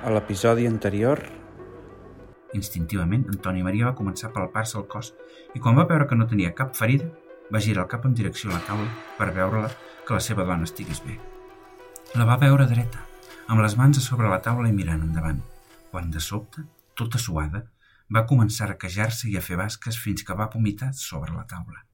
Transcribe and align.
A 0.00 0.08
l'episodi 0.08 0.64
anterior... 0.64 1.20
Instintivament, 2.56 3.26
Antoni 3.28 3.60
Maria 3.62 3.90
va 3.90 3.96
començar 3.98 4.30
a 4.30 4.32
palpar-se 4.32 4.78
el 4.80 4.86
cos 4.88 5.10
i 5.54 5.60
quan 5.60 5.76
va 5.76 5.84
veure 5.90 6.06
que 6.08 6.16
no 6.16 6.26
tenia 6.30 6.54
cap 6.56 6.72
ferida, 6.78 7.10
va 7.52 7.60
girar 7.60 7.84
el 7.84 7.90
cap 7.90 8.06
en 8.08 8.14
direcció 8.16 8.48
a 8.48 8.54
la 8.54 8.62
taula 8.64 8.86
per 9.18 9.28
veure-la 9.36 9.68
que 10.06 10.16
la 10.16 10.22
seva 10.24 10.46
dona 10.48 10.64
estigués 10.64 11.02
bé. 11.04 11.18
La 12.16 12.24
va 12.24 12.38
veure 12.40 12.66
dreta, 12.70 13.04
amb 13.52 13.60
les 13.60 13.76
mans 13.76 14.00
a 14.00 14.06
sobre 14.06 14.32
la 14.32 14.40
taula 14.40 14.72
i 14.72 14.74
mirant 14.78 15.04
endavant, 15.04 15.44
quan 15.92 16.08
de 16.10 16.24
sobte, 16.24 16.64
tota 16.96 17.20
suada, 17.20 17.66
va 18.08 18.24
començar 18.32 18.70
a 18.72 18.78
quejar-se 18.80 19.28
i 19.28 19.36
a 19.36 19.44
fer 19.44 19.60
basques 19.60 20.00
fins 20.00 20.24
que 20.24 20.34
va 20.34 20.48
vomitar 20.54 20.94
sobre 20.96 21.36
la 21.36 21.44
taula. 21.44 21.84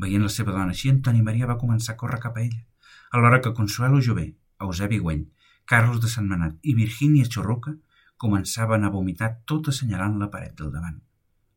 Veient 0.00 0.24
la 0.24 0.32
seva 0.32 0.56
dona 0.56 0.72
així, 0.72 0.88
Antoni 0.96 1.20
Maria 1.22 1.52
va 1.52 1.60
començar 1.60 1.92
a 1.92 2.00
córrer 2.00 2.24
cap 2.24 2.40
a 2.40 2.48
ella, 2.48 2.64
alhora 3.12 3.44
que 3.44 3.52
Consuelo 3.52 4.00
Jové, 4.00 4.30
Eusebi 4.64 4.98
Güell, 4.98 5.26
Carlos 5.64 6.00
de 6.00 6.10
Santmenat 6.12 6.58
i 6.62 6.74
Virgínia 6.76 7.24
Xorruca 7.24 7.72
començaven 8.20 8.84
a 8.84 8.90
vomitar 8.92 9.30
tot 9.48 9.70
assenyalant 9.72 10.18
la 10.20 10.28
paret 10.32 10.52
del 10.58 10.70
davant. 10.74 10.98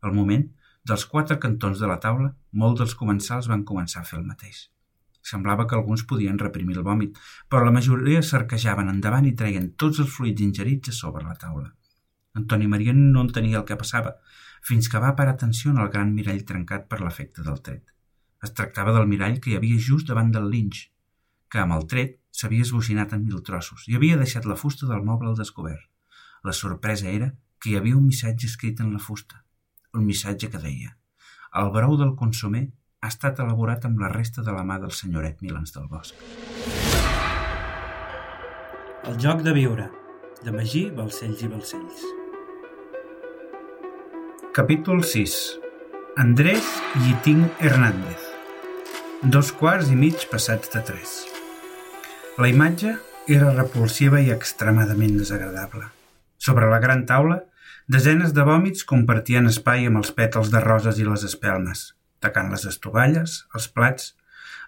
Al 0.00 0.14
moment, 0.16 0.46
dels 0.88 1.04
quatre 1.12 1.36
cantons 1.42 1.82
de 1.82 1.90
la 1.90 1.98
taula, 2.00 2.30
molts 2.62 2.80
dels 2.80 2.94
comensals 2.96 3.48
van 3.52 3.66
començar 3.68 4.00
a 4.00 4.08
fer 4.08 4.18
el 4.20 4.26
mateix. 4.28 4.62
Semblava 5.30 5.66
que 5.68 5.76
alguns 5.76 6.06
podien 6.08 6.38
reprimir 6.40 6.78
el 6.78 6.86
vòmit, 6.86 7.18
però 7.52 7.66
la 7.66 7.74
majoria 7.74 8.22
cerquejaven 8.24 8.88
endavant 8.88 9.26
i 9.28 9.34
treien 9.36 9.72
tots 9.82 10.00
els 10.04 10.14
fluids 10.14 10.44
ingerits 10.46 10.94
a 10.94 10.96
sobre 10.98 11.26
la 11.26 11.36
taula. 11.42 11.68
Antoni 12.38 12.68
Maria 12.70 12.94
no 12.96 13.26
entenia 13.26 13.58
el 13.60 13.66
que 13.68 13.76
passava, 13.76 14.14
fins 14.64 14.88
que 14.88 15.02
va 15.02 15.14
parar 15.18 15.34
atenció 15.36 15.70
en 15.74 15.82
el 15.82 15.90
gran 15.92 16.14
mirall 16.14 16.46
trencat 16.48 16.88
per 16.88 17.02
l'efecte 17.02 17.44
del 17.44 17.60
tret. 17.66 17.84
Es 18.42 18.54
tractava 18.54 18.94
del 18.96 19.08
mirall 19.10 19.36
que 19.42 19.52
hi 19.52 19.58
havia 19.58 19.82
just 19.90 20.08
davant 20.08 20.32
del 20.32 20.48
linx, 20.48 20.86
que 21.50 21.60
amb 21.60 21.76
el 21.76 21.86
tret 21.90 22.16
s'havia 22.38 22.64
esbocinat 22.66 23.12
en 23.16 23.24
mil 23.26 23.42
trossos 23.46 23.86
i 23.90 23.96
havia 23.98 24.18
deixat 24.20 24.46
la 24.46 24.56
fusta 24.56 24.86
del 24.86 25.02
moble 25.06 25.32
al 25.32 25.38
descobert. 25.38 25.82
La 26.46 26.54
sorpresa 26.54 27.08
era 27.10 27.32
que 27.58 27.72
hi 27.72 27.76
havia 27.78 27.98
un 27.98 28.06
missatge 28.06 28.46
escrit 28.46 28.80
en 28.84 28.92
la 28.94 29.02
fusta. 29.02 29.42
Un 29.98 30.06
missatge 30.06 30.50
que 30.52 30.60
deia 30.62 30.94
«El 31.58 31.72
brou 31.74 31.96
del 31.98 32.14
consomer 32.20 32.68
ha 33.02 33.10
estat 33.10 33.40
elaborat 33.42 33.86
amb 33.88 34.02
la 34.04 34.10
resta 34.12 34.44
de 34.46 34.54
la 34.54 34.62
mà 34.68 34.78
del 34.78 34.94
senyoret 34.94 35.42
Milans 35.42 35.74
del 35.74 35.88
Bosc». 35.90 36.14
El 39.08 39.18
joc 39.22 39.42
de 39.42 39.54
viure, 39.56 39.88
de 40.44 40.54
Magí, 40.54 40.84
Balcells 40.94 41.42
i 41.42 41.50
Balcells. 41.50 42.04
Capítol 44.54 45.02
6 45.06 45.38
Andrés 46.18 46.68
Llitín 47.04 47.46
Hernández 47.58 48.28
Dos 49.22 49.50
quarts 49.50 49.90
i 49.90 49.98
mig 49.98 50.28
passats 50.30 50.70
de 50.74 50.82
tres. 50.86 51.18
La 52.38 52.46
imatge 52.46 52.92
era 53.26 53.48
repulsiva 53.50 54.20
i 54.22 54.28
extremadament 54.30 55.16
desagradable. 55.18 55.88
Sobre 56.38 56.68
la 56.70 56.76
gran 56.78 57.00
taula, 57.06 57.40
desenes 57.90 58.30
de 58.36 58.44
vòmits 58.46 58.84
compartien 58.86 59.50
espai 59.50 59.88
amb 59.88 59.98
els 59.98 60.12
pètals 60.14 60.52
de 60.52 60.60
roses 60.62 61.00
i 61.02 61.06
les 61.08 61.24
espelmes, 61.26 61.80
tacant 62.22 62.52
les 62.54 62.62
estovalles, 62.70 63.34
els 63.58 63.66
plats, 63.74 64.12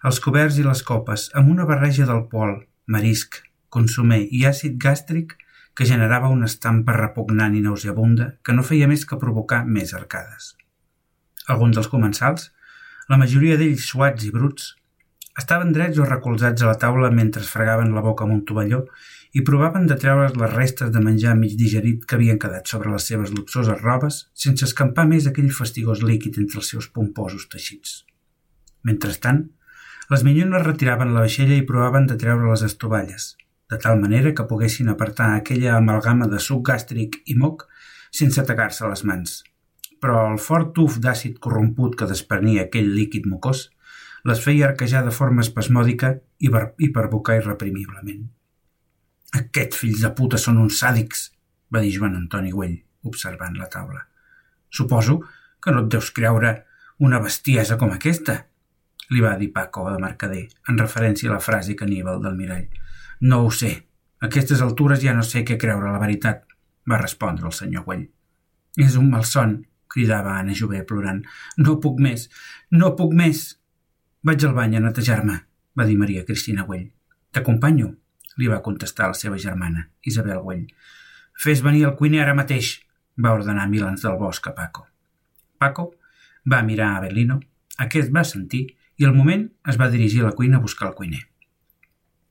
els 0.03 0.19
coberts 0.25 0.59
i 0.59 0.67
les 0.67 0.83
copes, 0.89 1.29
amb 1.39 1.53
una 1.53 1.69
barreja 1.69 2.09
d'alcohol, 2.11 2.57
marisc, 2.91 3.39
consumer 3.71 4.25
i 4.35 4.43
àcid 4.51 4.75
gàstric 4.83 5.37
que 5.79 5.87
generava 5.87 6.35
una 6.35 6.51
estampa 6.51 6.99
repugnant 6.99 7.55
i 7.55 7.63
nauseabunda 7.63 8.33
que 8.43 8.57
no 8.57 8.67
feia 8.67 8.91
més 8.91 9.07
que 9.07 9.21
provocar 9.23 9.63
més 9.79 9.95
arcades. 9.95 10.57
Alguns 11.47 11.79
dels 11.79 11.93
comensals, 11.95 12.51
la 13.07 13.23
majoria 13.23 13.55
d'ells 13.63 13.87
suats 13.95 14.27
i 14.27 14.35
bruts, 14.35 14.73
estaven 15.41 15.73
drets 15.73 15.99
o 15.99 16.07
recolzats 16.09 16.63
a 16.63 16.71
la 16.71 16.79
taula 16.81 17.11
mentre 17.15 17.43
es 17.45 17.51
fregaven 17.51 17.95
la 17.97 18.05
boca 18.05 18.27
amb 18.27 18.37
un 18.37 18.45
tovalló 18.49 18.85
i 19.33 19.45
provaven 19.47 19.87
de 19.87 19.97
treure's 20.03 20.35
les 20.41 20.53
restes 20.53 20.91
de 20.95 21.01
menjar 21.05 21.37
mig 21.39 21.55
digerit 21.59 22.05
que 22.05 22.17
havien 22.19 22.39
quedat 22.43 22.67
sobre 22.73 22.91
les 22.91 23.07
seves 23.13 23.31
luxoses 23.37 23.83
robes 23.85 24.25
sense 24.45 24.67
escampar 24.67 25.07
més 25.11 25.29
aquell 25.31 25.53
fastigós 25.55 26.03
líquid 26.03 26.41
entre 26.43 26.61
els 26.63 26.71
seus 26.75 26.91
pomposos 26.91 27.47
teixits. 27.53 28.01
Mentrestant, 28.83 29.45
les 30.11 30.25
minyones 30.27 30.67
retiraven 30.67 31.15
la 31.15 31.23
vaixella 31.27 31.55
i 31.61 31.67
provaven 31.67 32.09
de 32.11 32.17
treure 32.19 32.51
les 32.51 32.65
estovalles, 32.67 33.37
de 33.71 33.79
tal 33.79 34.01
manera 34.01 34.35
que 34.35 34.49
poguessin 34.51 34.91
apartar 34.91 35.29
aquella 35.37 35.77
amalgama 35.77 36.27
de 36.33 36.41
suc 36.43 36.65
gàstric 36.73 37.21
i 37.31 37.37
moc 37.39 37.69
sense 38.11 38.41
atacar-se 38.43 38.89
les 38.91 39.05
mans. 39.07 39.37
Però 40.03 40.25
el 40.33 40.41
fort 40.43 40.73
tuf 40.75 40.99
d'àcid 41.05 41.39
corromput 41.45 41.95
que 42.01 42.09
desprenia 42.11 42.65
aquell 42.67 42.91
líquid 42.97 43.29
mocós 43.31 43.69
les 44.29 44.43
feia 44.45 44.69
arquejar 44.69 45.05
de 45.07 45.15
forma 45.15 45.45
espasmòdica 45.45 46.15
i, 46.39 46.51
i 46.51 46.91
perbocar 46.95 47.39
irreprimiblement. 47.41 48.27
Aquests 49.41 49.79
fills 49.79 50.05
de 50.05 50.11
puta 50.17 50.41
són 50.43 50.59
uns 50.59 50.81
sàdics, 50.83 51.29
va 51.71 51.83
dir 51.85 51.93
Joan 51.97 52.17
Antoni 52.19 52.51
Güell, 52.53 52.81
observant 53.07 53.57
la 53.59 53.69
taula. 53.71 54.03
Suposo 54.71 55.21
que 55.63 55.73
no 55.75 55.85
et 55.85 55.91
deus 55.93 56.11
creure 56.17 56.55
una 56.99 57.21
bestiesa 57.23 57.79
com 57.81 57.93
aquesta, 57.95 58.37
li 59.11 59.23
va 59.25 59.37
dir 59.39 59.53
Paco 59.53 59.87
de 59.91 59.99
Mercader, 60.03 60.47
en 60.69 60.79
referència 60.79 61.31
a 61.31 61.35
la 61.35 61.45
frase 61.45 61.77
caníbal 61.77 62.21
del 62.23 62.37
mirall. 62.39 62.69
No 63.21 63.45
ho 63.45 63.51
sé. 63.51 63.73
A 64.21 64.29
aquestes 64.29 64.61
altures 64.61 65.01
ja 65.03 65.15
no 65.17 65.25
sé 65.27 65.43
què 65.49 65.57
creure 65.59 65.91
la 65.91 66.03
veritat, 66.03 66.45
va 66.91 67.01
respondre 67.01 67.49
el 67.49 67.57
senyor 67.57 67.87
Güell. 67.87 68.07
És 68.79 68.97
un 69.01 69.09
malson, 69.11 69.57
cridava 69.91 70.37
Anna 70.39 70.55
Jové 70.55 70.83
plorant. 70.87 71.23
No 71.59 71.79
puc 71.83 71.99
més, 72.01 72.29
no 72.71 72.95
puc 72.99 73.17
més. 73.17 73.60
Vaig 74.21 74.43
al 74.45 74.53
bany 74.53 74.75
a 74.77 74.81
netejar-me, 74.85 75.35
va 75.73 75.85
dir 75.89 75.95
Maria 75.97 76.27
Cristina 76.29 76.67
Güell. 76.69 76.91
T'acompanyo, 77.33 77.87
li 78.37 78.49
va 78.53 78.59
contestar 78.61 79.07
la 79.09 79.17
seva 79.17 79.39
germana, 79.41 79.87
Isabel 80.05 80.43
Güell. 80.45 80.67
Fes 81.41 81.63
venir 81.65 81.87
el 81.89 81.95
cuiner 81.97 82.21
ara 82.27 82.35
mateix, 82.37 82.75
va 83.17 83.33
ordenar 83.33 83.65
Milans 83.71 84.05
del 84.05 84.19
Bosc 84.21 84.51
a 84.51 84.53
Paco. 84.59 84.85
Paco 85.57 85.87
va 86.53 86.61
mirar 86.69 86.91
a 86.99 87.01
Belino, 87.07 87.39
aquest 87.87 88.13
va 88.13 88.27
sentir 88.29 88.67
i 89.01 89.09
al 89.09 89.17
moment 89.17 89.47
es 89.73 89.81
va 89.81 89.89
dirigir 89.89 90.21
a 90.21 90.29
la 90.29 90.37
cuina 90.37 90.61
a 90.61 90.67
buscar 90.67 90.91
el 90.91 90.99
cuiner. 91.01 91.23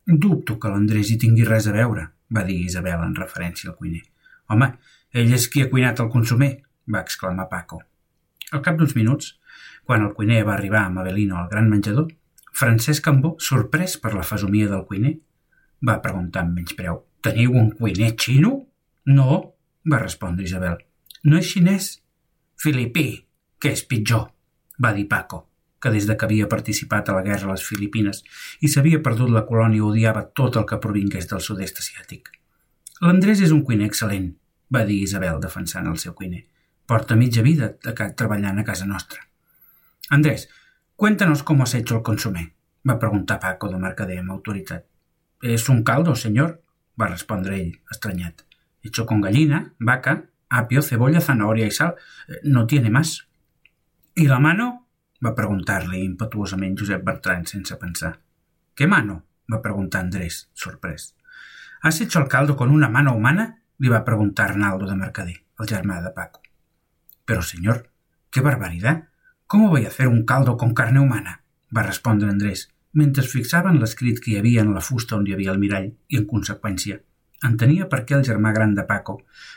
Dubto 0.05 0.59
que 0.61 0.69
l'Andrés 0.69 1.09
hi 1.09 1.17
tingui 1.17 1.49
res 1.49 1.65
a 1.65 1.73
veure, 1.73 2.05
va 2.29 2.45
dir 2.45 2.59
Isabel 2.67 3.01
en 3.01 3.17
referència 3.17 3.71
al 3.71 3.77
cuiner. 3.81 4.05
Home, 4.53 4.75
ell 5.09 5.33
és 5.33 5.49
qui 5.49 5.65
ha 5.65 5.73
cuinat 5.73 6.05
el 6.05 6.13
consumer, 6.13 6.51
va 6.85 7.01
exclamar 7.01 7.49
Paco. 7.49 7.81
Al 8.53 8.61
cap 8.65 8.77
d'uns 8.77 8.93
minuts, 8.97 9.38
quan 9.89 10.03
el 10.05 10.11
cuiner 10.13 10.43
va 10.45 10.53
arribar 10.53 10.83
amb 10.85 10.99
Abelino 11.01 11.39
al 11.39 11.47
gran 11.49 11.65
menjador, 11.65 12.11
Francesc 12.53 13.01
Cambó, 13.07 13.31
sorprès 13.41 13.95
per 13.97 14.11
la 14.13 14.21
fesomia 14.21 14.67
del 14.69 14.83
cuiner, 14.85 15.15
va 15.81 15.95
preguntar 16.03 16.43
amb 16.43 16.59
menyspreu. 16.59 16.99
Teniu 17.25 17.55
un 17.57 17.71
cuiner 17.73 18.11
xino? 18.13 18.51
No, 19.09 19.37
va 19.89 19.97
respondre 20.03 20.45
Isabel. 20.45 20.75
No 21.25 21.39
és 21.39 21.49
xinès? 21.49 21.87
Filipí, 22.61 23.05
que 23.57 23.71
és 23.73 23.81
pitjor, 23.89 24.27
va 24.77 24.91
dir 24.93 25.07
Paco, 25.09 25.39
que 25.81 25.89
des 25.95 26.05
de 26.05 26.13
que 26.13 26.27
havia 26.27 26.49
participat 26.51 27.09
a 27.09 27.15
la 27.17 27.23
guerra 27.25 27.49
a 27.49 27.55
les 27.55 27.65
Filipines 27.65 28.21
i 28.61 28.69
s'havia 28.69 28.99
perdut 29.01 29.33
la 29.33 29.47
colònia 29.47 29.87
odiava 29.87 30.21
tot 30.37 30.59
el 30.61 30.67
que 30.69 30.77
provingués 30.83 31.31
del 31.31 31.41
sud-est 31.41 31.81
asiàtic. 31.81 32.29
L'Andrés 33.01 33.41
és 33.41 33.55
un 33.57 33.65
cuiner 33.65 33.89
excel·lent, 33.89 34.29
va 34.69 34.85
dir 34.85 35.01
Isabel 35.07 35.41
defensant 35.41 35.89
el 35.89 35.97
seu 35.97 36.13
cuiner. 36.13 36.43
Porta 36.85 37.17
mitja 37.17 37.41
vida 37.41 37.71
treballant 37.89 38.61
a 38.61 38.67
casa 38.69 38.85
nostra. 38.85 39.25
Andrés, 40.09 40.49
cuéntanos 40.95 41.43
cómo 41.43 41.63
has 41.63 41.75
hecho 41.75 41.97
el 41.97 42.01
consomé, 42.01 42.55
va 42.87 42.99
preguntar 42.99 43.39
Paco 43.39 43.69
de 43.69 43.77
Mercader 43.77 44.19
amb 44.19 44.31
autoritat. 44.31 44.85
Es 45.41 45.69
un 45.69 45.83
caldo, 45.83 46.15
señor, 46.15 46.63
va 46.99 47.07
respondre 47.07 47.59
ell, 47.61 47.81
estranyat. 47.91 48.41
Hecho 48.81 49.05
con 49.05 49.21
gallina, 49.21 49.75
vaca, 49.79 50.29
apio, 50.49 50.81
cebolla, 50.81 51.21
zanahoria 51.21 51.67
y 51.67 51.71
sal. 51.71 51.95
Eh, 52.27 52.39
no 52.43 52.65
tiene 52.65 52.89
más. 52.89 53.27
¿Y 54.15 54.27
la 54.27 54.39
mano? 54.39 54.87
va 55.19 55.35
preguntar-li 55.35 55.99
impetuosament 55.99 56.79
Josep 56.79 57.03
Bertran 57.03 57.45
sense 57.45 57.75
pensar. 57.75 58.21
¿Qué 58.73 58.87
mano? 58.87 59.25
va 59.51 59.61
preguntar 59.61 60.01
Andrés, 60.01 60.49
sorprès. 60.53 61.15
¿Has 61.81 61.99
hecho 62.01 62.19
el 62.19 62.27
caldo 62.27 62.55
con 62.55 62.71
una 62.71 62.89
mano 62.89 63.13
humana? 63.13 63.63
li 63.79 63.87
va 63.89 64.03
preguntar 64.03 64.51
Arnaldo 64.51 64.87
de 64.87 64.95
Mercader, 64.95 65.37
el 65.59 65.67
germà 65.67 66.01
de 66.01 66.11
Paco. 66.11 66.41
Pero, 67.25 67.41
señor, 67.41 67.91
qué 68.29 68.41
barbaridad. 68.41 69.07
¿Cómo 69.49 69.69
voy 69.69 69.85
a 69.85 69.87
hacer 69.87 70.07
un 70.07 70.25
caldo 70.25 70.57
con 70.57 70.75
carne 70.75 70.99
humana? 70.99 71.41
va 71.75 71.81
respondre 71.81 72.29
Andrés, 72.29 72.69
mentre 72.93 73.23
es 73.23 73.31
fixava 73.31 73.71
en 73.73 73.79
l'escrit 73.81 74.19
que 74.21 74.29
hi 74.29 74.35
havia 74.37 74.61
en 74.61 74.75
la 74.75 74.83
fusta 74.87 75.15
on 75.17 75.23
hi 75.25 75.33
havia 75.33 75.55
el 75.55 75.57
mirall 75.57 75.87
i, 75.89 76.19
en 76.19 76.27
conseqüència, 76.29 76.99
entenia 77.49 77.87
per 77.89 78.03
què 78.05 78.13
el 78.13 78.27
germà 78.27 78.51
gran 78.53 78.75
de 78.77 78.85
Paco 78.91 79.15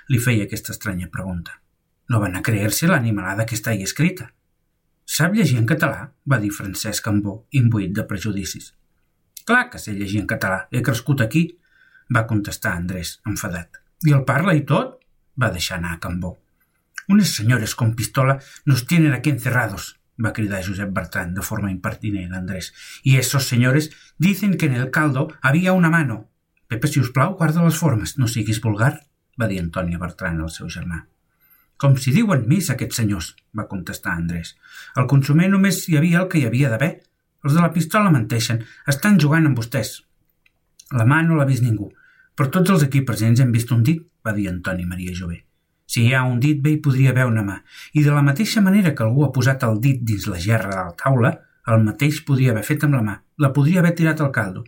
li 0.08 0.20
feia 0.26 0.46
aquesta 0.48 0.72
estranya 0.72 1.10
pregunta. 1.12 1.58
No 2.08 2.22
van 2.22 2.40
a 2.40 2.42
creer-se 2.46 2.88
l'animalada 2.88 3.44
que 3.44 3.58
està 3.58 3.74
ahí 3.74 3.84
escrita. 3.84 4.30
Sap 5.04 5.36
llegir 5.36 5.58
en 5.60 5.68
català? 5.68 6.08
va 6.24 6.40
dir 6.40 6.54
Francesc 6.56 7.04
Cambó, 7.04 7.42
imbuït 7.50 7.92
de 7.92 8.08
prejudicis. 8.08 8.72
Clar 9.44 9.66
que 9.68 9.82
sé 9.82 9.92
llegir 9.92 10.22
en 10.22 10.30
català, 10.30 10.70
he 10.72 10.80
crescut 10.80 11.20
aquí, 11.20 11.50
va 12.08 12.24
contestar 12.32 12.78
Andrés, 12.80 13.18
enfadat. 13.28 13.82
I 14.08 14.16
el 14.16 14.24
parla 14.24 14.56
i 14.56 14.64
tot? 14.64 15.02
va 15.36 15.52
deixar 15.52 15.82
anar 15.82 15.98
a 15.98 16.00
Cambó. 16.00 16.38
Unes 17.12 17.34
senyores 17.34 17.74
con 17.74 17.94
pistola 17.94 18.40
nos 18.64 18.86
tienen 18.86 19.12
aquí 19.12 19.28
encerrados, 19.28 20.00
va 20.16 20.32
cridar 20.32 20.64
Josep 20.64 20.94
Bertran 20.94 21.34
de 21.34 21.42
forma 21.42 21.70
impertinent 21.70 22.32
Andrés. 22.32 22.72
I 23.04 23.18
esos 23.18 23.44
señores 23.44 23.90
dicen 24.16 24.56
que 24.56 24.64
en 24.64 24.72
el 24.72 24.90
caldo 24.90 25.28
había 25.42 25.74
una 25.74 25.90
mano. 25.90 26.30
Pepe, 26.68 26.88
si 26.88 27.00
us 27.00 27.10
plau, 27.10 27.36
guarda 27.36 27.66
les 27.66 27.76
formes, 27.76 28.16
no 28.16 28.26
siguis 28.32 28.62
vulgar, 28.64 29.04
va 29.36 29.50
dir 29.52 29.60
Antònia 29.60 30.00
Bertran 30.00 30.40
al 30.40 30.48
seu 30.48 30.72
germà. 30.72 31.02
Com 31.76 32.00
si 32.00 32.16
diuen 32.16 32.48
més 32.48 32.72
aquests 32.72 33.02
senyors, 33.02 33.34
va 33.52 33.68
contestar 33.68 34.16
Andrés. 34.16 34.56
El 34.96 35.04
consumer 35.04 35.52
només 35.52 35.84
hi 35.90 36.00
havia 36.00 36.24
el 36.24 36.32
que 36.32 36.40
hi 36.40 36.48
havia 36.48 36.72
d'haver. 36.72 36.92
Els 37.44 37.52
de 37.52 37.60
la 37.60 37.74
pistola 37.76 38.08
menteixen. 38.08 38.64
Estan 38.88 39.20
jugant 39.20 39.52
amb 39.52 39.60
vostès. 39.60 39.98
La 40.96 41.04
mà 41.04 41.20
no 41.28 41.36
l'ha 41.36 41.50
vist 41.52 41.60
ningú, 41.60 41.92
però 42.32 42.48
tots 42.48 42.72
els 42.72 42.88
aquí 42.88 43.04
presents 43.04 43.44
hem 43.44 43.52
vist 43.52 43.68
un 43.68 43.84
dit, 43.84 44.00
va 44.24 44.32
dir 44.32 44.48
Antoni 44.48 44.88
Maria 44.88 45.12
Jové. 45.12 45.42
Si 45.92 46.06
hi 46.06 46.12
ha 46.16 46.22
un 46.24 46.38
dit, 46.40 46.60
bé 46.64 46.72
hi 46.72 46.82
podria 46.84 47.10
haver 47.12 47.26
una 47.28 47.42
mà. 47.44 47.58
I 47.92 48.04
de 48.06 48.12
la 48.16 48.24
mateixa 48.24 48.62
manera 48.64 48.94
que 48.96 49.04
algú 49.04 49.26
ha 49.26 49.32
posat 49.36 49.64
el 49.68 49.80
dit 49.84 49.98
dins 50.08 50.28
la 50.32 50.38
gerra 50.40 50.70
de 50.70 50.84
la 50.86 50.94
taula, 51.02 51.32
el 51.68 51.84
mateix 51.84 52.22
podria 52.28 52.54
haver 52.54 52.62
fet 52.68 52.86
amb 52.86 52.96
la 52.96 53.02
mà. 53.08 53.16
La 53.44 53.52
podria 53.52 53.82
haver 53.82 53.92
tirat 53.98 54.22
al 54.24 54.32
caldo. 54.32 54.64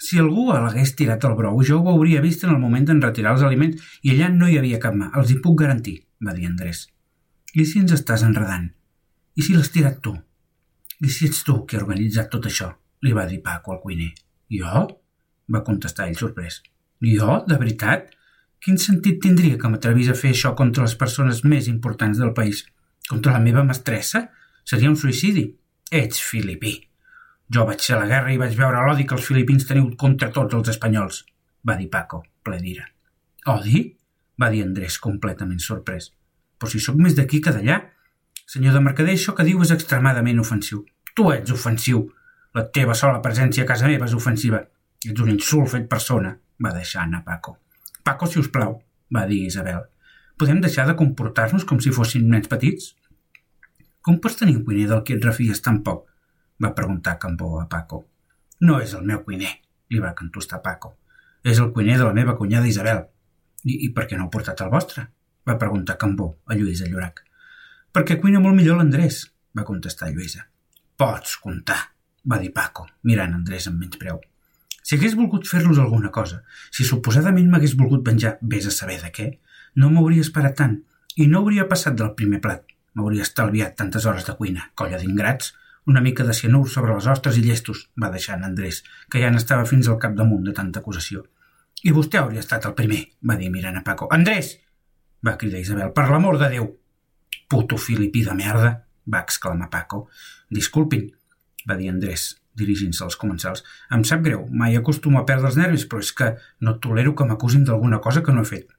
Si 0.00 0.18
algú 0.18 0.48
l'hagués 0.50 0.94
tirat 0.98 1.24
al 1.28 1.36
brou, 1.38 1.60
jo 1.68 1.78
ho 1.78 1.92
hauria 1.92 2.24
vist 2.24 2.42
en 2.44 2.54
el 2.54 2.58
moment 2.58 2.88
d'en 2.88 3.02
retirar 3.04 3.36
els 3.36 3.44
aliments 3.46 3.94
i 4.02 4.14
allà 4.14 4.32
no 4.34 4.48
hi 4.48 4.58
havia 4.58 4.80
cap 4.82 4.96
mà, 4.96 5.12
els 5.20 5.30
hi 5.30 5.38
puc 5.44 5.58
garantir, 5.62 6.00
va 6.26 6.34
dir 6.34 6.48
Andrés. 6.48 6.86
I 7.54 7.66
si 7.68 7.84
ens 7.84 7.94
estàs 7.94 8.24
enredant? 8.26 8.70
I 9.36 9.44
si 9.46 9.54
l'has 9.54 9.70
tirat 9.74 10.00
tu? 10.02 10.16
I 11.00 11.08
si 11.12 11.28
ets 11.28 11.44
tu 11.46 11.60
qui 11.66 11.76
ha 11.76 11.84
organitzat 11.84 12.30
tot 12.32 12.48
això? 12.50 12.72
li 13.00 13.12
va 13.16 13.26
dir 13.26 13.40
Paco 13.44 13.72
al 13.72 13.80
cuiner. 13.80 14.10
Jo? 14.52 14.86
va 15.50 15.64
contestar 15.66 16.08
ell 16.08 16.18
sorprès. 16.18 16.60
Jo? 17.02 17.40
De 17.48 17.56
veritat? 17.58 18.10
Quin 18.60 18.76
sentit 18.76 19.22
tindria 19.24 19.56
que 19.56 19.68
m'atrevís 19.72 20.10
a 20.12 20.14
fer 20.20 20.34
això 20.34 20.50
contra 20.56 20.84
les 20.84 20.94
persones 21.02 21.38
més 21.48 21.68
importants 21.70 22.18
del 22.20 22.34
país? 22.36 22.66
Contra 23.08 23.32
la 23.32 23.40
meva 23.40 23.62
mestressa? 23.64 24.26
Seria 24.68 24.90
un 24.90 24.98
suïcidi. 25.00 25.46
Ets 25.90 26.20
filipí. 26.20 26.74
Jo 27.48 27.64
vaig 27.66 27.80
ser 27.80 27.96
a 27.96 28.02
la 28.02 28.10
guerra 28.10 28.34
i 28.34 28.36
vaig 28.42 28.52
veure 28.58 28.82
l'odi 28.84 29.06
que 29.08 29.16
els 29.16 29.24
filipins 29.26 29.64
teniu 29.66 29.88
contra 30.02 30.28
tots 30.34 30.58
els 30.58 30.68
espanyols, 30.74 31.22
va 31.66 31.78
dir 31.80 31.88
Paco, 31.90 32.20
ple 32.44 32.58
d'ira. 32.60 32.84
Odi? 33.54 33.80
va 34.40 34.50
dir 34.52 34.60
Andrés, 34.64 34.98
completament 35.00 35.60
sorprès. 35.60 36.10
Però 36.60 36.68
si 36.68 36.80
sóc 36.80 37.00
més 37.00 37.16
d'aquí 37.16 37.40
que 37.44 37.52
d'allà. 37.56 37.78
Senyor 38.48 38.76
de 38.76 38.84
Mercader, 38.84 39.16
això 39.16 39.34
que 39.36 39.44
diu 39.48 39.60
és 39.64 39.72
extremadament 39.72 40.40
ofensiu. 40.44 40.84
Tu 41.16 41.26
ets 41.32 41.56
ofensiu. 41.56 42.04
La 42.56 42.66
teva 42.76 42.96
sola 42.96 43.24
presència 43.24 43.64
a 43.64 43.72
casa 43.72 43.88
meva 43.88 44.08
és 44.08 44.16
ofensiva. 44.16 44.62
Ets 45.04 45.24
un 45.24 45.32
insult 45.32 45.72
fet 45.74 45.88
persona, 45.88 46.36
va 46.60 46.76
deixar 46.76 47.04
anar 47.06 47.24
Paco. 47.24 47.56
Paco, 48.04 48.26
si 48.26 48.40
us 48.40 48.48
plau, 48.52 48.78
va 49.14 49.26
dir 49.30 49.42
Isabel. 49.46 49.84
Podem 50.40 50.60
deixar 50.64 50.86
de 50.88 50.96
comportar-nos 50.96 51.66
com 51.68 51.80
si 51.84 51.92
fossin 51.92 52.28
nens 52.32 52.48
petits? 52.48 52.94
Com 54.00 54.20
pots 54.24 54.38
tenir 54.40 54.56
un 54.56 54.64
cuiner 54.64 54.86
del 54.88 55.02
que 55.04 55.18
et 55.18 55.26
refies 55.26 55.60
tan 55.60 55.82
poc? 55.84 56.06
va 56.60 56.74
preguntar 56.76 57.18
Cambó 57.18 57.60
a 57.60 57.68
Paco. 57.68 58.04
No 58.60 58.80
és 58.84 58.92
el 58.96 59.06
meu 59.08 59.22
cuiner, 59.24 59.52
li 59.88 60.00
va 60.00 60.14
contestar 60.16 60.60
Paco. 60.64 60.94
És 61.44 61.58
el 61.58 61.72
cuiner 61.72 61.96
de 61.96 62.04
la 62.04 62.16
meva 62.16 62.36
cunyada 62.36 62.68
Isabel. 62.68 63.06
I, 63.64 63.86
i 63.86 63.88
per 63.96 64.06
què 64.08 64.16
no 64.16 64.26
heu 64.26 64.32
portat 64.32 64.60
el 64.60 64.72
vostre? 64.72 65.06
va 65.48 65.56
preguntar 65.60 65.96
Cambó 66.00 66.34
a 66.46 66.56
Lluïsa 66.56 66.88
Llorac. 66.88 67.22
Perquè 67.92 68.18
cuina 68.20 68.42
molt 68.44 68.56
millor 68.56 68.76
l'Andrés, 68.78 69.22
va 69.56 69.64
contestar 69.64 70.10
Lluïsa. 70.12 70.44
Pots 71.00 71.38
comptar, 71.40 71.80
va 72.28 72.38
dir 72.38 72.52
Paco, 72.52 72.86
mirant 73.08 73.32
Andrés 73.34 73.68
amb 73.70 73.80
menys 73.80 73.96
preu. 74.00 74.20
Si 74.82 74.96
hagués 74.96 75.16
volgut 75.18 75.46
fer-los 75.46 75.78
alguna 75.78 76.10
cosa, 76.14 76.42
si 76.70 76.86
suposadament 76.88 77.50
m'hagués 77.50 77.76
volgut 77.78 78.04
venjar, 78.06 78.38
vés 78.42 78.66
a 78.66 78.74
saber 78.74 79.00
de 79.02 79.10
què, 79.14 79.28
no 79.76 79.90
m'hauria 79.90 80.24
esperat 80.26 80.56
tant 80.58 80.78
i 81.16 81.26
no 81.28 81.42
hauria 81.42 81.68
passat 81.68 81.96
del 81.98 82.14
primer 82.18 82.40
plat. 82.44 82.64
M'hauria 82.94 83.26
estalviat 83.26 83.76
tantes 83.78 84.06
hores 84.06 84.26
de 84.26 84.34
cuina, 84.38 84.70
colla 84.74 84.98
d'ingrats, 84.98 85.52
una 85.86 86.00
mica 86.00 86.24
de 86.24 86.34
cianur 86.34 86.68
sobre 86.68 86.94
les 86.94 87.06
ostres 87.06 87.38
i 87.38 87.44
llestos, 87.44 87.86
va 88.02 88.10
deixar 88.10 88.38
en 88.38 88.44
Andrés, 88.48 88.82
que 89.10 89.22
ja 89.22 89.30
n'estava 89.30 89.68
fins 89.68 89.88
al 89.88 90.00
cap 90.02 90.16
damunt 90.18 90.44
de 90.46 90.54
tanta 90.56 90.82
acusació. 90.82 91.24
I 91.82 91.94
vostè 91.96 92.20
hauria 92.20 92.42
estat 92.44 92.66
el 92.68 92.76
primer, 92.76 93.00
va 93.26 93.38
dir 93.40 93.50
mirant 93.50 93.78
a 93.78 93.84
Paco. 93.86 94.08
Andrés! 94.12 94.58
va 95.26 95.36
cridar 95.40 95.60
Isabel. 95.60 95.92
Per 95.96 96.06
l'amor 96.08 96.38
de 96.40 96.50
Déu! 96.52 96.68
Puto 97.48 97.78
filipí 97.78 98.24
de 98.24 98.34
merda! 98.36 98.74
va 99.10 99.22
exclamar 99.24 99.70
Paco. 99.70 100.08
Disculpin, 100.50 101.08
va 101.68 101.76
dir 101.76 101.90
Andrés, 101.90 102.39
dirigint-se 102.58 103.04
als 103.04 103.16
comensals. 103.20 103.64
Em 103.94 104.04
sap 104.04 104.22
greu, 104.26 104.46
mai 104.50 104.76
acostumo 104.76 105.20
a 105.20 105.26
perdre 105.26 105.50
els 105.50 105.58
nervis, 105.60 105.86
però 105.86 106.02
és 106.02 106.12
que 106.12 106.34
no 106.60 106.78
tolero 106.82 107.14
que 107.14 107.26
m'acusin 107.28 107.64
d'alguna 107.64 108.00
cosa 108.04 108.22
que 108.26 108.34
no 108.34 108.42
he 108.42 108.50
fet. 108.50 108.70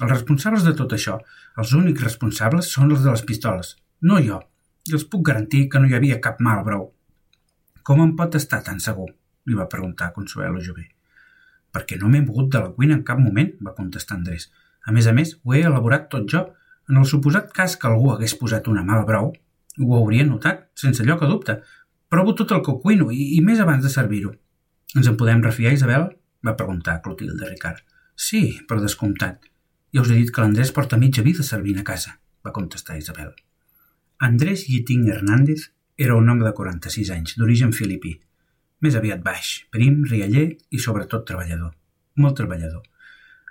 Els 0.00 0.10
responsables 0.10 0.64
de 0.64 0.74
tot 0.78 0.92
això, 0.94 1.18
els 1.58 1.74
únics 1.74 2.04
responsables, 2.04 2.70
són 2.72 2.92
els 2.94 3.02
de 3.04 3.10
les 3.10 3.24
pistoles, 3.26 3.74
no 4.02 4.20
jo 4.22 4.40
i 4.88 4.94
els 4.96 5.04
puc 5.04 5.24
garantir 5.28 5.66
que 5.68 5.80
no 5.80 5.88
hi 5.88 5.96
havia 5.98 6.20
cap 6.24 6.38
mal 6.44 6.62
brou. 6.64 6.86
Com 7.84 8.00
em 8.04 8.14
pot 8.16 8.36
estar 8.38 8.62
tan 8.64 8.80
segur? 8.84 9.10
li 9.48 9.56
va 9.56 9.68
preguntar 9.72 10.12
Consuelo 10.12 10.60
Jové. 10.60 10.86
Perquè 11.72 11.96
no 12.00 12.10
m'he 12.12 12.20
mogut 12.24 12.50
de 12.52 12.60
la 12.60 12.72
cuina 12.76 12.96
en 12.98 13.04
cap 13.10 13.20
moment, 13.20 13.50
va 13.64 13.74
contestar 13.76 14.18
Andrés. 14.18 14.50
A 14.84 14.92
més 14.92 15.08
a 15.08 15.14
més, 15.16 15.34
ho 15.44 15.54
he 15.56 15.62
elaborat 15.64 16.08
tot 16.12 16.26
jo. 16.28 16.42
En 16.88 17.00
el 17.00 17.06
suposat 17.08 17.48
cas 17.56 17.76
que 17.80 17.88
algú 17.88 18.12
hagués 18.12 18.34
posat 18.40 18.68
una 18.68 18.84
mala 18.84 19.06
brou, 19.08 19.32
ho 19.78 19.96
hauria 19.96 20.26
notat, 20.28 20.66
sense 20.76 21.04
lloc 21.06 21.24
a 21.24 21.30
dubte. 21.30 21.58
Provo 22.08 22.32
tot 22.34 22.52
el 22.56 22.62
que 22.64 22.72
cuino 22.82 23.10
i, 23.12 23.34
i 23.36 23.40
més 23.44 23.60
abans 23.60 23.84
de 23.84 23.92
servir-ho. 23.92 24.32
Ens 24.96 25.08
en 25.10 25.16
podem 25.20 25.42
refiar, 25.44 25.74
Isabel? 25.76 26.08
va 26.46 26.56
preguntar 26.56 27.00
Clotilde 27.04 27.48
Ricard. 27.48 27.82
Sí, 28.16 28.40
per 28.68 28.78
descomptat. 28.80 29.48
Ja 29.92 30.04
us 30.04 30.12
he 30.12 30.16
dit 30.16 30.30
que 30.32 30.40
l'Andrés 30.40 30.72
porta 30.72 30.96
mitja 31.00 31.24
vida 31.26 31.44
servint 31.44 31.80
a 31.82 31.84
casa, 31.84 32.14
va 32.44 32.54
contestar 32.56 32.96
Isabel. 32.96 33.34
Andrés 34.18 34.64
Yiting 34.68 35.08
Hernández 35.08 35.68
era 35.96 36.16
un 36.16 36.28
home 36.28 36.46
de 36.46 36.54
46 36.54 37.10
anys, 37.14 37.34
d'origen 37.36 37.74
filipí. 37.76 38.14
Més 38.80 38.96
aviat 38.96 39.20
baix, 39.24 39.52
prim, 39.74 40.00
rialler 40.08 40.46
i 40.70 40.80
sobretot 40.80 41.26
treballador. 41.28 41.74
Molt 42.22 42.38
treballador. 42.40 42.86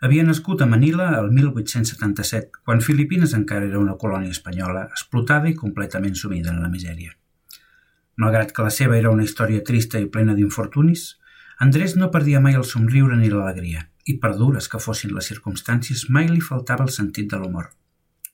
Havia 0.01 0.25
nascut 0.25 0.61
a 0.61 0.69
Manila 0.69 1.11
el 1.19 1.31
1877, 1.33 2.63
quan 2.65 2.83
Filipines 2.85 3.33
encara 3.37 3.65
era 3.69 3.79
una 3.81 3.97
colònia 4.01 4.33
espanyola, 4.33 4.87
explotada 4.91 5.49
i 5.49 5.57
completament 5.57 6.15
sumida 6.15 6.53
en 6.53 6.61
la 6.61 6.69
misèria. 6.73 7.15
Malgrat 8.17 8.51
que 8.53 8.65
la 8.65 8.73
seva 8.73 8.97
era 8.97 9.11
una 9.13 9.25
història 9.27 9.63
trista 9.65 9.99
i 10.01 10.09
plena 10.13 10.33
d'infortunis, 10.37 11.07
Andrés 11.65 11.95
no 11.97 12.11
perdia 12.13 12.39
mai 12.41 12.57
el 12.57 12.65
somriure 12.65 13.17
ni 13.17 13.29
l'alegria, 13.29 13.83
i 14.05 14.17
per 14.21 14.35
dures 14.37 14.67
que 14.71 14.81
fossin 14.81 15.13
les 15.13 15.29
circumstàncies, 15.31 16.07
mai 16.13 16.29
li 16.29 16.41
faltava 16.41 16.85
el 16.85 16.93
sentit 16.93 17.29
de 17.31 17.39
l'humor. 17.41 17.69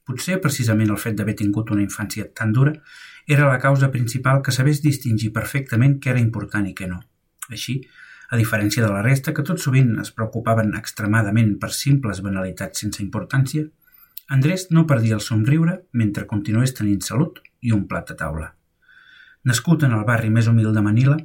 Potser 0.07 0.39
precisament 0.43 0.91
el 0.91 0.99
fet 0.99 1.15
d'haver 1.15 1.35
tingut 1.39 1.71
una 1.71 1.83
infància 1.83 2.27
tan 2.39 2.51
dura 2.55 2.73
era 3.35 3.47
la 3.47 3.59
causa 3.59 3.89
principal 3.91 4.41
que 4.43 4.51
sabés 4.51 4.81
distingir 4.83 5.31
perfectament 5.35 5.99
què 5.99 6.11
era 6.11 6.23
important 6.23 6.67
i 6.67 6.73
què 6.75 6.89
no. 6.91 6.99
Així, 7.49 7.77
a 8.29 8.39
diferència 8.39 8.83
de 8.83 8.91
la 8.91 9.03
resta, 9.05 9.31
que 9.35 9.45
tot 9.47 9.59
sovint 9.63 9.93
es 10.03 10.11
preocupaven 10.11 10.73
extremadament 10.79 11.55
per 11.61 11.71
simples 11.75 12.23
banalitats 12.25 12.83
sense 12.83 13.03
importància, 13.03 13.67
Andrés 14.31 14.69
no 14.71 14.87
perdia 14.87 15.19
el 15.19 15.23
somriure 15.23 15.81
mentre 15.91 16.27
continués 16.27 16.75
tenint 16.75 17.03
salut 17.03 17.39
i 17.61 17.71
un 17.75 17.87
plat 17.87 18.11
a 18.11 18.19
taula. 18.19 18.53
Nascut 19.43 19.83
en 19.83 19.91
el 19.91 20.03
barri 20.07 20.29
més 20.31 20.47
humil 20.47 20.71
de 20.71 20.81
Manila, 20.83 21.17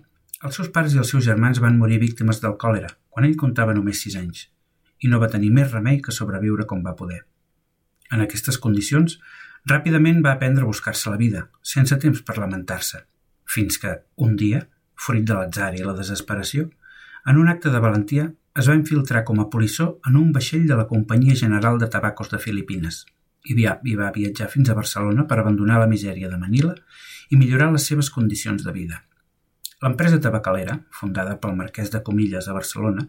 els 0.43 0.57
seus 0.59 0.71
pares 0.75 0.95
i 0.95 0.99
els 1.03 1.11
seus 1.13 1.25
germans 1.27 1.61
van 1.63 1.77
morir 1.79 2.01
víctimes 2.03 2.41
del 2.43 2.57
còlera 2.63 2.91
quan 3.11 3.27
ell 3.27 3.37
comptava 3.39 3.75
només 3.75 4.01
sis 4.03 4.17
anys 4.19 4.49
i 5.03 5.11
no 5.11 5.21
va 5.23 5.29
tenir 5.31 5.51
més 5.55 5.71
remei 5.71 6.01
que 6.03 6.15
sobreviure 6.15 6.67
com 6.67 6.83
va 6.83 6.97
poder. 6.99 7.21
En 8.11 8.23
aquestes 8.25 8.59
condicions, 8.59 9.19
ràpidament 9.71 10.19
va 10.25 10.33
aprendre 10.35 10.65
a 10.67 10.71
buscar-se 10.71 11.11
la 11.13 11.21
vida, 11.21 11.45
sense 11.63 11.99
temps 12.03 12.23
per 12.27 12.39
lamentar-se, 12.39 13.05
fins 13.47 13.79
que, 13.79 13.93
un 14.17 14.35
dia, 14.41 14.65
fruit 14.99 15.23
de 15.27 15.37
l'atzar 15.37 15.71
i 15.79 15.85
la 15.87 15.95
desesperació, 15.95 16.67
en 17.31 17.39
un 17.39 17.51
acte 17.53 17.71
de 17.71 17.83
valentia 17.85 18.33
es 18.59 18.67
va 18.71 18.75
infiltrar 18.79 19.23
com 19.29 19.39
a 19.39 19.47
polissó 19.53 20.01
en 20.09 20.17
un 20.19 20.33
vaixell 20.35 20.67
de 20.67 20.79
la 20.79 20.89
Companyia 20.91 21.37
General 21.39 21.79
de 21.79 21.87
Tabacos 21.93 22.33
de 22.35 22.43
Filipines 22.43 23.05
i 23.49 23.55
va 23.63 24.11
viatjar 24.15 24.49
fins 24.51 24.69
a 24.69 24.75
Barcelona 24.75 25.27
per 25.29 25.39
abandonar 25.39 25.79
la 25.79 25.87
misèria 25.87 26.29
de 26.29 26.41
Manila 26.41 26.75
i 27.31 27.37
millorar 27.37 27.71
les 27.73 27.87
seves 27.91 28.11
condicions 28.11 28.65
de 28.65 28.73
vida. 28.73 29.03
L'empresa 29.83 30.19
tabacalera, 30.19 30.81
fundada 30.91 31.37
pel 31.43 31.57
marquès 31.59 31.93
de 31.95 32.03
Comilles 32.03 32.49
a 32.49 32.55
Barcelona, 32.57 33.05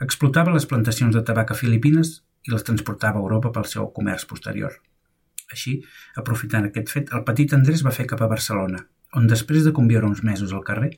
explotava 0.00 0.54
les 0.54 0.66
plantacions 0.70 1.14
de 1.14 1.22
tabac 1.22 1.52
a 1.52 1.58
Filipines 1.58 2.20
i 2.46 2.52
les 2.52 2.64
transportava 2.64 3.20
a 3.20 3.24
Europa 3.24 3.52
pel 3.52 3.66
seu 3.68 3.90
comerç 3.98 4.26
posterior. 4.30 4.76
Així, 5.52 5.78
aprofitant 6.22 6.66
aquest 6.68 6.92
fet, 6.94 7.12
el 7.16 7.24
petit 7.28 7.52
Andrés 7.54 7.84
va 7.86 7.94
fer 7.94 8.06
cap 8.10 8.22
a 8.22 8.30
Barcelona, 8.32 8.82
on 9.14 9.28
després 9.30 9.66
de 9.66 9.74
conviure 9.76 10.08
uns 10.08 10.22
mesos 10.26 10.52
al 10.52 10.64
carrer, 10.66 10.92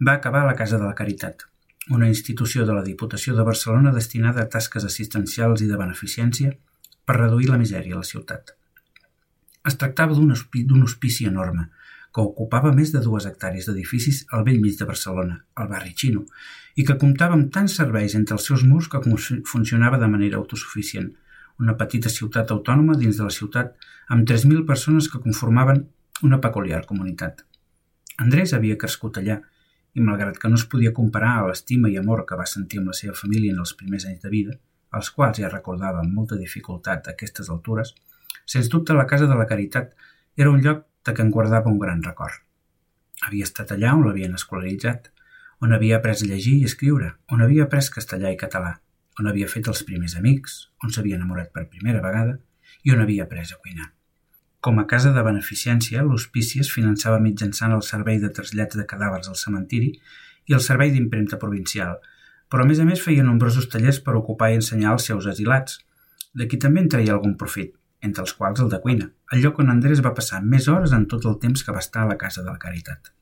va 0.00 0.16
acabar 0.18 0.42
a 0.42 0.50
la 0.50 0.56
Casa 0.58 0.78
de 0.78 0.88
la 0.88 0.96
Caritat, 0.98 1.46
una 1.90 2.08
institució 2.08 2.66
de 2.66 2.74
la 2.74 2.82
Diputació 2.86 3.36
de 3.36 3.44
Barcelona 3.46 3.92
destinada 3.92 4.42
a 4.42 4.50
tasques 4.50 4.84
assistencials 4.88 5.62
i 5.62 5.68
de 5.70 5.78
beneficència 5.78 6.56
per 7.04 7.18
reduir 7.18 7.50
la 7.50 7.58
misèria 7.58 7.96
a 7.96 8.02
la 8.02 8.08
ciutat. 8.08 8.54
Es 9.66 9.78
tractava 9.78 10.14
d'un 10.14 10.82
hospici 10.82 11.26
enorme, 11.30 11.68
que 12.14 12.20
ocupava 12.20 12.72
més 12.76 12.92
de 12.92 13.00
dues 13.04 13.26
hectàrees 13.28 13.66
d'edificis 13.68 14.22
al 14.36 14.44
vell 14.44 14.60
mig 14.60 14.76
de 14.78 14.88
Barcelona, 14.88 15.38
al 15.54 15.68
barri 15.70 15.94
xino, 15.96 16.26
i 16.76 16.84
que 16.88 16.98
comptava 17.00 17.36
amb 17.38 17.48
tants 17.54 17.76
serveis 17.80 18.16
entre 18.18 18.36
els 18.36 18.48
seus 18.48 18.64
murs 18.68 18.88
que 18.92 19.00
funcionava 19.48 20.00
de 20.00 20.10
manera 20.12 20.38
autosuficient, 20.40 21.08
una 21.60 21.76
petita 21.80 22.12
ciutat 22.12 22.50
autònoma 22.50 22.96
dins 23.00 23.16
de 23.18 23.28
la 23.28 23.32
ciutat 23.32 23.72
amb 24.12 24.28
3.000 24.28 24.66
persones 24.68 25.08
que 25.08 25.20
conformaven 25.24 25.86
una 26.22 26.40
peculiar 26.40 26.84
comunitat. 26.86 27.42
Andrés 28.20 28.52
havia 28.52 28.78
crescut 28.78 29.18
allà 29.18 29.38
i, 29.94 30.00
malgrat 30.00 30.38
que 30.40 30.48
no 30.48 30.60
es 30.60 30.66
podia 30.68 30.92
comparar 30.96 31.32
a 31.38 31.48
l'estima 31.48 31.90
i 31.92 31.98
amor 32.00 32.24
que 32.28 32.38
va 32.38 32.48
sentir 32.48 32.80
amb 32.80 32.92
la 32.92 32.96
seva 32.98 33.16
família 33.16 33.52
en 33.52 33.60
els 33.64 33.74
primers 33.78 34.06
anys 34.08 34.22
de 34.24 34.32
vida, 34.32 34.56
els 34.96 35.10
quals 35.16 35.40
ja 35.40 35.50
recordava 35.52 36.00
amb 36.02 36.12
molta 36.12 36.36
dificultat 36.36 37.08
a 37.08 37.14
aquestes 37.16 37.48
altures, 37.52 37.94
sens 38.44 38.68
dubte 38.72 38.96
la 38.96 39.06
Casa 39.08 39.28
de 39.30 39.36
la 39.38 39.48
Caritat 39.48 39.92
era 40.36 40.50
un 40.50 40.60
lloc 40.64 40.84
de 41.06 41.14
què 41.14 41.24
en 41.24 41.32
guardava 41.34 41.70
un 41.70 41.80
gran 41.82 42.02
record. 42.06 42.38
Havia 43.26 43.46
estat 43.48 43.74
allà 43.74 43.94
on 43.96 44.06
l'havien 44.06 44.34
escolaritzat, 44.38 45.10
on 45.62 45.72
havia 45.74 45.98
après 45.98 46.22
a 46.22 46.28
llegir 46.28 46.56
i 46.58 46.68
escriure, 46.68 47.12
on 47.30 47.42
havia 47.42 47.66
après 47.68 47.90
castellà 47.94 48.32
i 48.34 48.38
català, 48.38 48.76
on 49.20 49.28
havia 49.30 49.48
fet 49.50 49.68
els 49.70 49.82
primers 49.86 50.16
amics, 50.18 50.56
on 50.82 50.90
s'havia 50.90 51.18
enamorat 51.20 51.52
per 51.54 51.68
primera 51.70 52.02
vegada 52.02 52.38
i 52.82 52.94
on 52.94 53.02
havia 53.02 53.26
après 53.28 53.52
a 53.52 53.60
cuinar. 53.62 53.92
Com 54.62 54.78
a 54.78 54.86
casa 54.86 55.10
de 55.14 55.22
beneficència, 55.26 56.02
l'hospici 56.06 56.60
es 56.62 56.70
finançava 56.70 57.20
mitjançant 57.22 57.72
el 57.74 57.82
servei 57.82 58.18
de 58.22 58.30
trasllats 58.34 58.78
de 58.78 58.86
cadàvers 58.86 59.30
al 59.30 59.38
cementiri 59.38 59.92
i 60.50 60.54
el 60.54 60.62
servei 60.62 60.92
d'impremta 60.94 61.38
provincial, 61.38 61.96
però 62.50 62.62
a 62.62 62.68
més 62.68 62.82
a 62.82 62.86
més 62.86 63.02
feia 63.02 63.24
nombrosos 63.26 63.66
tallers 63.72 63.98
per 64.06 64.14
ocupar 64.18 64.52
i 64.52 64.58
ensenyar 64.60 64.92
els 64.94 65.08
seus 65.08 65.26
asilats. 65.30 65.80
D'aquí 66.34 66.58
també 66.58 66.82
en 66.84 67.10
algun 67.10 67.36
profit, 67.36 67.74
entre 68.00 68.22
els 68.22 68.34
quals 68.38 68.60
el 68.60 68.70
de 68.70 68.80
cuina, 68.80 69.10
el 69.32 69.40
lloc 69.40 69.58
on 69.62 69.72
Andrés 69.72 70.02
va 70.04 70.12
passar 70.16 70.42
més 70.44 70.68
hores 70.68 70.92
en 70.92 71.06
tot 71.08 71.24
el 71.28 71.38
temps 71.40 71.64
que 71.64 71.72
va 71.72 71.80
estar 71.80 72.02
a 72.04 72.10
la 72.10 72.18
Casa 72.20 72.42
de 72.42 72.50
la 72.50 72.60
Caritat. 72.60 73.12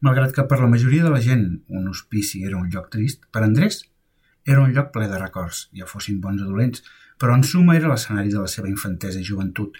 Malgrat 0.00 0.32
que 0.32 0.44
per 0.48 0.60
la 0.60 0.70
majoria 0.70 1.04
de 1.04 1.10
la 1.12 1.20
gent 1.20 1.44
un 1.68 1.88
hospici 1.90 2.44
era 2.46 2.56
un 2.56 2.70
lloc 2.72 2.88
trist, 2.94 3.26
per 3.34 3.42
Andrés 3.44 3.82
era 4.46 4.62
un 4.62 4.72
lloc 4.72 4.92
ple 4.94 5.08
de 5.10 5.18
records, 5.20 5.66
ja 5.76 5.88
fossin 5.90 6.22
bons 6.24 6.40
o 6.40 6.48
dolents, 6.48 6.84
però 7.20 7.34
en 7.36 7.44
suma 7.44 7.76
era 7.76 7.90
l'escenari 7.90 8.32
de 8.32 8.40
la 8.40 8.48
seva 8.48 8.70
infantesa 8.70 9.20
i 9.20 9.26
joventut, 9.26 9.76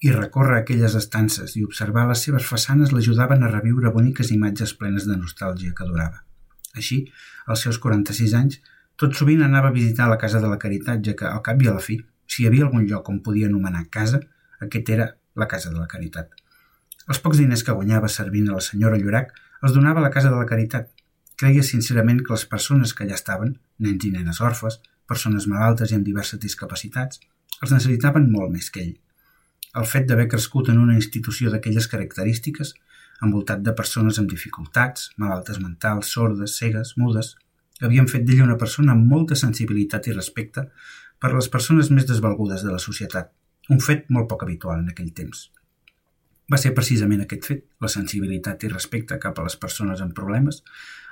i 0.00 0.12
recórrer 0.12 0.60
aquelles 0.60 0.94
estances 0.96 1.56
i 1.56 1.64
observar 1.64 2.06
les 2.08 2.22
seves 2.24 2.46
façanes 2.48 2.92
l'ajudaven 2.92 3.42
a 3.42 3.50
reviure 3.52 3.92
boniques 3.92 4.30
imatges 4.32 4.72
plenes 4.80 5.08
de 5.08 5.16
nostàlgia 5.16 5.74
que 5.76 5.88
durava. 5.88 6.22
Així, 6.76 7.02
als 7.46 7.64
seus 7.64 7.80
46 7.82 8.34
anys, 8.40 8.60
tot 8.96 9.16
sovint 9.16 9.42
anava 9.44 9.68
a 9.72 9.76
visitar 9.76 10.08
la 10.08 10.18
Casa 10.20 10.40
de 10.40 10.48
la 10.48 10.60
Caritat, 10.60 11.02
ja 11.04 11.16
que, 11.16 11.28
al 11.28 11.42
cap 11.44 11.60
i 11.60 11.68
a 11.68 11.76
la 11.76 11.84
fi, 11.84 11.98
si 12.26 12.42
hi 12.42 12.48
havia 12.48 12.66
algun 12.68 12.86
lloc 12.88 13.08
on 13.12 13.20
podia 13.24 13.48
anomenar 13.50 13.86
casa, 13.92 14.20
aquest 14.64 14.90
era 14.90 15.06
la 15.34 15.48
Casa 15.48 15.70
de 15.70 15.78
la 15.78 15.88
Caritat. 15.90 16.30
Els 17.06 17.20
pocs 17.22 17.38
diners 17.38 17.62
que 17.62 17.74
guanyava 17.76 18.10
servint 18.10 18.48
a 18.50 18.56
la 18.56 18.64
senyora 18.64 18.98
Llorac 18.98 19.34
els 19.62 19.74
donava 19.76 20.00
a 20.02 20.06
la 20.06 20.12
Casa 20.14 20.32
de 20.32 20.38
la 20.40 20.48
Caritat. 20.48 20.88
Creia 21.36 21.62
sincerament 21.62 22.22
que 22.24 22.32
les 22.32 22.46
persones 22.48 22.94
que 22.96 23.04
allà 23.04 23.16
estaven, 23.18 23.56
nens 23.78 24.04
i 24.08 24.12
nenes 24.14 24.40
orfes, 24.40 24.80
persones 25.06 25.46
malaltes 25.46 25.92
i 25.92 25.98
amb 25.98 26.06
diverses 26.06 26.40
discapacitats, 26.42 27.20
els 27.62 27.72
necessitaven 27.72 28.30
molt 28.32 28.52
més 28.52 28.70
que 28.72 28.82
ell. 28.82 28.96
El 29.76 29.86
fet 29.88 30.06
d'haver 30.08 30.28
crescut 30.32 30.70
en 30.72 30.80
una 30.82 30.96
institució 30.96 31.52
d'aquelles 31.52 31.88
característiques, 31.92 32.74
envoltat 33.24 33.62
de 33.64 33.74
persones 33.76 34.18
amb 34.20 34.30
dificultats, 34.32 35.10
malaltes 35.16 35.60
mentals, 35.62 36.12
sordes, 36.12 36.56
cegues, 36.58 36.94
mudes, 37.00 37.34
havien 37.80 38.08
fet 38.08 38.24
d'ella 38.24 38.46
una 38.48 38.58
persona 38.60 38.94
amb 38.96 39.08
molta 39.12 39.36
sensibilitat 39.36 40.08
i 40.08 40.16
respecte 40.16 40.66
per 41.20 41.32
les 41.32 41.48
persones 41.52 41.90
més 41.90 42.08
desvalgudes 42.08 42.64
de 42.64 42.72
la 42.72 42.80
societat, 42.82 43.30
un 43.72 43.82
fet 43.82 44.06
molt 44.14 44.28
poc 44.30 44.44
habitual 44.46 44.82
en 44.82 44.90
aquell 44.92 45.12
temps. 45.14 45.48
Va 46.52 46.58
ser 46.62 46.74
precisament 46.74 47.24
aquest 47.24 47.48
fet, 47.48 47.64
la 47.82 47.90
sensibilitat 47.90 48.62
i 48.62 48.70
respecte 48.70 49.18
cap 49.22 49.38
a 49.38 49.46
les 49.46 49.56
persones 49.58 50.02
amb 50.02 50.14
problemes, 50.14 50.62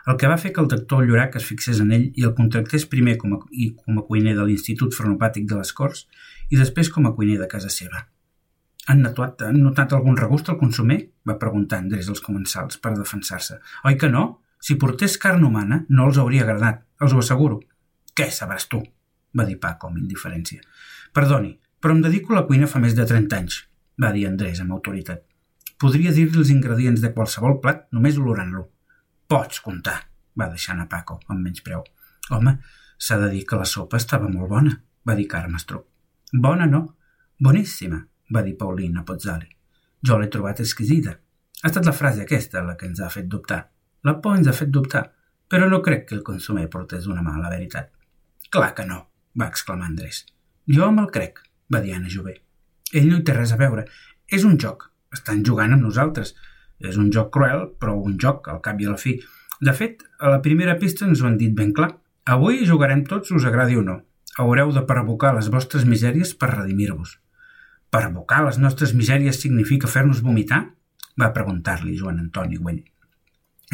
el 0.06 0.18
que 0.20 0.28
va 0.30 0.38
fer 0.38 0.52
que 0.52 0.60
el 0.62 0.68
doctor 0.70 1.02
Llorac 1.06 1.38
es 1.40 1.46
fixés 1.48 1.80
en 1.82 1.90
ell 1.96 2.10
i 2.14 2.26
el 2.28 2.34
contractés 2.38 2.84
primer 2.92 3.16
com 3.18 3.34
a, 3.34 3.38
i 3.50 3.70
com 3.74 3.98
a 3.98 4.04
cuiner 4.06 4.34
de 4.36 4.44
l'Institut 4.46 4.94
Frenopàtic 4.94 5.48
de 5.50 5.58
les 5.58 5.72
Corts 5.72 6.04
i 6.52 6.60
després 6.60 6.92
com 6.92 7.08
a 7.08 7.14
cuiner 7.16 7.38
de 7.40 7.48
casa 7.50 7.72
seva. 7.72 8.04
Han 8.92 9.00
notat, 9.00 9.42
han 9.48 9.62
notat 9.64 9.94
algun 9.96 10.18
regust 10.20 10.50
al 10.52 10.60
consumer? 10.60 11.00
va 11.24 11.38
preguntar 11.40 11.80
Andrés 11.80 12.10
als 12.12 12.20
comensals 12.20 12.76
per 12.84 12.92
defensar-se. 12.98 13.56
Oi 13.88 13.96
que 13.96 14.12
no? 14.12 14.26
Si 14.60 14.76
portés 14.80 15.16
carn 15.20 15.44
humana, 15.44 15.82
no 15.88 16.10
els 16.10 16.20
hauria 16.20 16.44
agradat, 16.44 16.84
els 17.00 17.16
ho 17.16 17.24
asseguro. 17.24 17.62
Què 18.14 18.28
sabràs 18.30 18.68
tu? 18.68 18.84
va 19.34 19.48
dir 19.48 19.56
Paco 19.58 19.88
amb 19.88 19.98
indiferència. 19.98 20.60
Perdoni, 21.16 21.56
però 21.84 21.92
em 21.92 22.00
dedico 22.00 22.32
a 22.32 22.38
la 22.38 22.46
cuina 22.48 22.64
fa 22.64 22.80
més 22.80 22.94
de 22.96 23.04
30 23.04 23.36
anys, 23.36 23.58
va 24.00 24.08
dir 24.14 24.22
Andrés 24.24 24.62
amb 24.62 24.72
autoritat. 24.72 25.18
Podria 25.76 26.14
dir-li 26.16 26.40
els 26.40 26.52
ingredients 26.54 27.02
de 27.02 27.10
qualsevol 27.12 27.58
plat 27.60 27.82
només 27.92 28.16
olorant-lo. 28.16 28.62
Pots 29.28 29.60
comptar, 29.60 29.98
va 30.40 30.48
deixar 30.48 30.78
a 30.80 30.86
Paco 30.88 31.18
amb 31.28 31.44
menys 31.44 31.60
preu. 31.66 31.84
Home, 32.32 32.54
s'ha 32.96 33.20
de 33.20 33.28
dir 33.34 33.44
que 33.44 33.60
la 33.60 33.68
sopa 33.68 34.00
estava 34.00 34.32
molt 34.32 34.48
bona, 34.54 34.72
va 35.04 35.18
dir 35.20 35.28
Carme 35.28 35.60
Estruc. 35.60 35.84
Bona 36.32 36.64
no, 36.72 36.82
boníssima, 37.36 38.00
va 38.32 38.46
dir 38.48 38.56
Paulina 38.56 39.04
Pozzali. 39.04 39.52
Jo 40.00 40.16
l'he 40.16 40.32
trobat 40.32 40.64
exquisida. 40.64 41.18
Ha 41.60 41.68
estat 41.68 41.84
la 41.84 41.92
frase 41.92 42.24
aquesta 42.24 42.64
la 42.64 42.78
que 42.80 42.88
ens 42.88 43.04
ha 43.04 43.12
fet 43.12 43.28
dubtar. 43.28 43.66
La 44.08 44.22
por 44.24 44.40
ens 44.40 44.48
ha 44.48 44.56
fet 44.56 44.72
dubtar, 44.72 45.10
però 45.52 45.68
no 45.68 45.84
crec 45.84 46.08
que 46.08 46.16
el 46.16 46.24
consumer 46.24 46.70
portés 46.72 47.12
una 47.12 47.20
mà 47.20 47.36
a 47.36 47.44
la 47.44 47.52
veritat. 47.52 47.92
Clar 48.48 48.72
que 48.72 48.88
no, 48.88 49.02
va 49.36 49.52
exclamar 49.52 49.92
Andrés. 49.92 50.24
Jo 50.64 50.88
me'l 50.88 51.12
crec, 51.12 51.44
va 51.72 51.80
dir 51.84 51.94
Anna 51.94 52.10
Jové. 52.12 52.40
Ell 52.92 53.08
no 53.10 53.18
hi 53.18 53.24
té 53.26 53.34
res 53.36 53.52
a 53.54 53.60
veure. 53.60 53.86
És 54.30 54.44
un 54.48 54.58
joc. 54.60 54.88
Estan 55.14 55.42
jugant 55.46 55.74
amb 55.74 55.86
nosaltres. 55.86 56.34
És 56.80 56.98
un 57.00 57.10
joc 57.14 57.30
cruel, 57.34 57.68
però 57.80 57.96
un 57.98 58.16
joc, 58.20 58.48
al 58.50 58.60
cap 58.64 58.80
i 58.80 58.88
a 58.88 58.94
la 58.94 59.00
fi. 59.00 59.16
De 59.64 59.72
fet, 59.72 60.02
a 60.20 60.30
la 60.32 60.40
primera 60.44 60.76
pista 60.80 61.06
ens 61.06 61.22
ho 61.22 61.28
han 61.28 61.38
dit 61.40 61.54
ben 61.54 61.72
clar. 61.72 61.92
Avui 62.36 62.64
jugarem 62.68 63.04
tots, 63.08 63.30
us 63.30 63.46
agradi 63.48 63.78
o 63.80 63.84
no. 63.86 64.00
Haureu 64.38 64.72
de 64.74 64.82
provocar 64.88 65.34
les 65.36 65.50
vostres 65.52 65.84
misèries 65.86 66.34
per 66.34 66.50
redimir-vos. 66.54 67.18
Pervocar 67.94 68.42
les 68.46 68.58
nostres 68.58 68.94
misèries 68.98 69.38
significa 69.38 69.90
fer-nos 69.90 70.22
vomitar? 70.24 70.64
Va 71.20 71.30
preguntar-li 71.36 71.94
Joan 71.98 72.18
Antoni 72.18 72.58
Güell. 72.58 72.82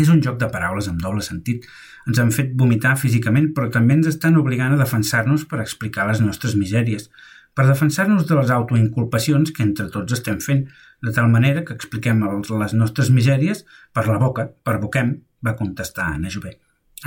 És 0.01 0.11
un 0.13 0.21
joc 0.25 0.37
de 0.41 0.49
paraules 0.53 0.89
amb 0.91 1.01
doble 1.03 1.25
sentit. 1.25 1.65
Ens 2.07 2.21
han 2.21 2.31
fet 2.35 2.53
vomitar 2.57 2.99
físicament, 3.01 3.51
però 3.57 3.71
també 3.73 3.97
ens 3.97 4.11
estan 4.13 4.37
obligant 4.41 4.77
a 4.77 4.81
defensar-nos 4.81 5.47
per 5.49 5.63
explicar 5.65 6.07
les 6.09 6.21
nostres 6.25 6.57
misèries 6.57 7.09
per 7.55 7.67
defensar-nos 7.69 8.27
de 8.29 8.39
les 8.39 8.51
autoinculpacions 8.55 9.53
que 9.57 9.65
entre 9.67 9.89
tots 9.93 10.17
estem 10.17 10.41
fent, 10.45 10.65
de 11.03 11.13
tal 11.17 11.29
manera 11.33 11.65
que 11.65 11.75
expliquem 11.77 12.23
les 12.61 12.75
nostres 12.77 13.11
misèries 13.11 13.65
per 13.97 14.07
la 14.09 14.19
boca, 14.23 14.49
per 14.65 14.79
boquem, 14.83 15.15
va 15.45 15.57
contestar 15.57 16.11
Anna 16.15 16.33
Jové. 16.33 16.59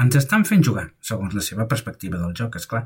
Ens 0.02 0.16
estan 0.18 0.42
fent 0.50 0.64
jugar, 0.66 0.88
segons 1.06 1.36
la 1.38 1.42
seva 1.46 1.68
perspectiva 1.70 2.18
del 2.18 2.34
joc, 2.38 2.56
és 2.58 2.66
clar. 2.70 2.82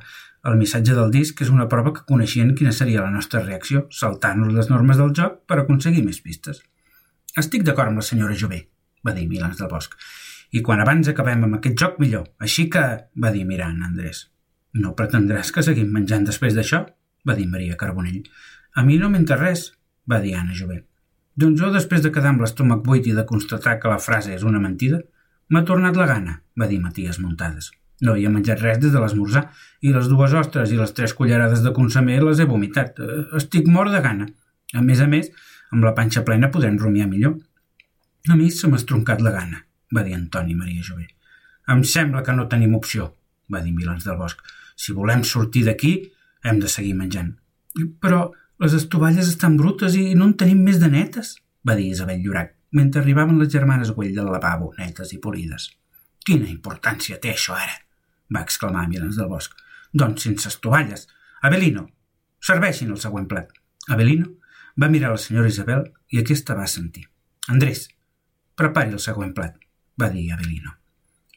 El 0.49 0.57
missatge 0.59 0.95
del 0.95 1.13
disc 1.13 1.39
és 1.41 1.51
una 1.53 1.69
prova 1.71 1.93
que 1.95 2.03
coneixien 2.09 2.51
quina 2.55 2.73
seria 2.75 3.05
la 3.05 3.13
nostra 3.13 3.43
reacció, 3.45 3.85
saltant-nos 3.99 4.51
les 4.53 4.67
normes 4.73 4.99
del 4.99 5.13
joc 5.15 5.39
per 5.47 5.61
aconseguir 5.61 6.03
més 6.03 6.19
pistes. 6.25 6.59
Estic 7.39 7.63
d'acord 7.63 7.93
amb 7.93 8.01
la 8.01 8.07
senyora 8.09 8.35
Jové, 8.35 8.65
va 9.07 9.15
dir 9.15 9.27
Milans 9.29 9.61
del 9.61 9.71
Bosc. 9.71 9.95
I 10.51 10.63
quan 10.63 10.83
abans 10.83 11.07
acabem 11.07 11.47
amb 11.47 11.59
aquest 11.59 11.79
joc, 11.79 11.95
millor. 12.03 12.27
Així 12.43 12.67
que, 12.71 12.83
va 13.23 13.31
dir 13.31 13.45
mirant 13.47 13.79
Andrés. 13.87 14.25
No 14.75 14.95
pretendràs 14.99 15.53
que 15.55 15.63
seguim 15.63 15.93
menjant 15.95 16.27
després 16.27 16.55
d'això? 16.59 16.83
Va 17.27 17.35
dir 17.35 17.47
Maria 17.51 17.77
Carbonell. 17.79 18.23
A 18.75 18.83
mi 18.87 18.97
no 19.01 19.09
m'entra 19.11 19.39
res, 19.41 19.71
va 20.09 20.21
dir 20.23 20.35
Anna 20.37 20.55
Jové. 20.55 20.83
Doncs 21.37 21.59
jo, 21.61 21.71
després 21.73 22.01
de 22.01 22.11
quedar 22.13 22.31
amb 22.33 22.41
l'estómac 22.41 22.83
buit 22.85 23.07
i 23.07 23.13
de 23.13 23.25
constatar 23.29 23.77
que 23.81 23.91
la 23.91 23.99
frase 24.01 24.33
és 24.33 24.45
una 24.47 24.61
mentida, 24.63 25.03
m'ha 25.53 25.65
tornat 25.67 25.99
la 25.99 26.07
gana, 26.09 26.39
va 26.59 26.69
dir 26.69 26.79
Matías 26.81 27.19
Muntades. 27.21 27.69
No 28.01 28.13
hi 28.13 28.25
he 28.25 28.31
menjat 28.31 28.61
res 28.61 28.79
des 28.81 28.93
de 28.93 29.01
l'esmorzar 29.01 29.47
i 29.81 29.93
les 29.93 30.09
dues 30.09 30.33
ostres 30.37 30.71
i 30.73 30.77
les 30.77 30.93
tres 30.97 31.13
cullerades 31.17 31.63
de 31.65 31.73
consomer 31.73 32.19
les 32.23 32.39
he 32.39 32.45
vomitat. 32.49 32.99
Eh, 33.01 33.23
estic 33.39 33.69
mort 33.73 33.93
de 33.93 34.01
gana. 34.05 34.27
A 34.73 34.83
més 34.85 35.01
a 35.01 35.07
més, 35.09 35.31
amb 35.73 35.85
la 35.85 35.93
panxa 35.97 36.23
plena 36.27 36.51
podrem 36.53 36.77
rumiar 36.77 37.07
millor. 37.09 37.37
A 38.29 38.35
mi 38.35 38.51
se 38.51 38.69
m'ha 38.69 38.77
estroncat 38.81 39.23
la 39.23 39.33
gana, 39.33 39.63
va 39.95 40.03
dir 40.03 40.17
Antoni 40.17 40.55
Maria 40.55 40.83
Jové. 40.83 41.07
Em 41.73 41.83
sembla 41.83 42.23
que 42.23 42.35
no 42.35 42.47
tenim 42.51 42.75
opció, 42.75 43.11
va 43.51 43.63
dir 43.63 43.73
Milans 43.75 44.05
del 44.07 44.17
Bosc. 44.19 44.41
Si 44.77 44.93
volem 44.93 45.23
sortir 45.25 45.65
d'aquí, 45.65 45.93
hem 46.49 46.61
de 46.63 46.69
seguir 46.71 46.95
menjant. 46.97 47.33
Però 48.01 48.27
les 48.63 48.73
estovalles 48.73 49.27
estan 49.29 49.57
brutes 49.57 49.95
i 49.95 50.13
no 50.17 50.29
en 50.29 50.37
tenim 50.39 50.63
més 50.65 50.79
de 50.81 50.89
netes, 50.91 51.35
va 51.67 51.75
dir 51.77 51.91
Isabel 51.91 52.23
Llorac, 52.23 52.55
mentre 52.71 53.01
arribaven 53.01 53.39
les 53.39 53.51
germanes 53.53 53.91
Güell 53.95 54.15
del 54.15 54.31
lavabo, 54.31 54.73
netes 54.79 55.13
i 55.13 55.19
polides. 55.23 55.69
Quina 56.25 56.49
importància 56.51 57.19
té 57.21 57.33
això 57.33 57.55
ara? 57.55 57.77
va 58.33 58.41
exclamar 58.43 58.87
Milans 58.87 59.15
del 59.15 59.29
Bosc. 59.31 59.53
Doncs 59.93 60.25
sense 60.27 60.49
estovalles. 60.51 61.07
Abelino, 61.41 61.85
serveixin 62.43 62.91
el 62.91 62.99
següent 62.99 63.27
plat. 63.31 63.53
Abelino 63.87 64.33
va 64.81 64.89
mirar 64.91 65.13
la 65.13 65.21
senyora 65.21 65.47
Isabel 65.47 65.85
i 66.11 66.19
aquesta 66.19 66.57
va 66.57 66.67
sentir. 66.67 67.05
Andrés, 67.47 67.87
prepari 68.59 68.91
el 68.91 69.03
següent 69.03 69.33
plat, 69.37 69.55
va 70.01 70.09
dir 70.11 70.27
Abelino. 70.33 70.75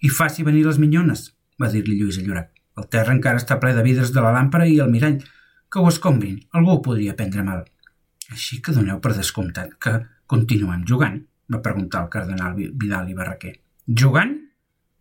I 0.02 0.10
faci 0.10 0.42
venir 0.42 0.64
les 0.66 0.80
minyones, 0.82 1.28
va 1.60 1.70
dir-li 1.70 1.98
Lluís 2.00 2.18
Llorac. 2.24 2.50
El 2.78 2.86
terra 2.92 3.14
encara 3.16 3.40
està 3.40 3.58
ple 3.62 3.72
de 3.76 3.82
vidres 3.84 4.12
de 4.14 4.22
la 4.22 4.32
làmpara 4.34 4.68
i 4.68 4.78
el 4.84 4.90
mirall. 4.92 5.18
Que 5.70 5.82
ho 5.82 5.88
escombrin, 5.90 6.38
algú 6.56 6.76
ho 6.76 6.82
podria 6.84 7.16
prendre 7.18 7.44
mal. 7.46 7.64
Així 8.30 8.60
que 8.62 8.74
doneu 8.74 9.00
per 9.02 9.14
descomptat 9.16 9.74
que 9.82 9.96
continuem 10.30 10.84
jugant, 10.86 11.18
va 11.50 11.62
preguntar 11.62 12.04
el 12.04 12.10
cardenal 12.10 12.56
Vidal 12.58 13.10
i 13.10 13.16
Barraquer. 13.18 13.56
Jugant? 14.02 14.36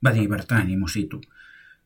va 0.05 0.13
dir 0.15 0.29
Bertran 0.31 0.69
i 0.71 0.77
Mosito. 0.79 1.17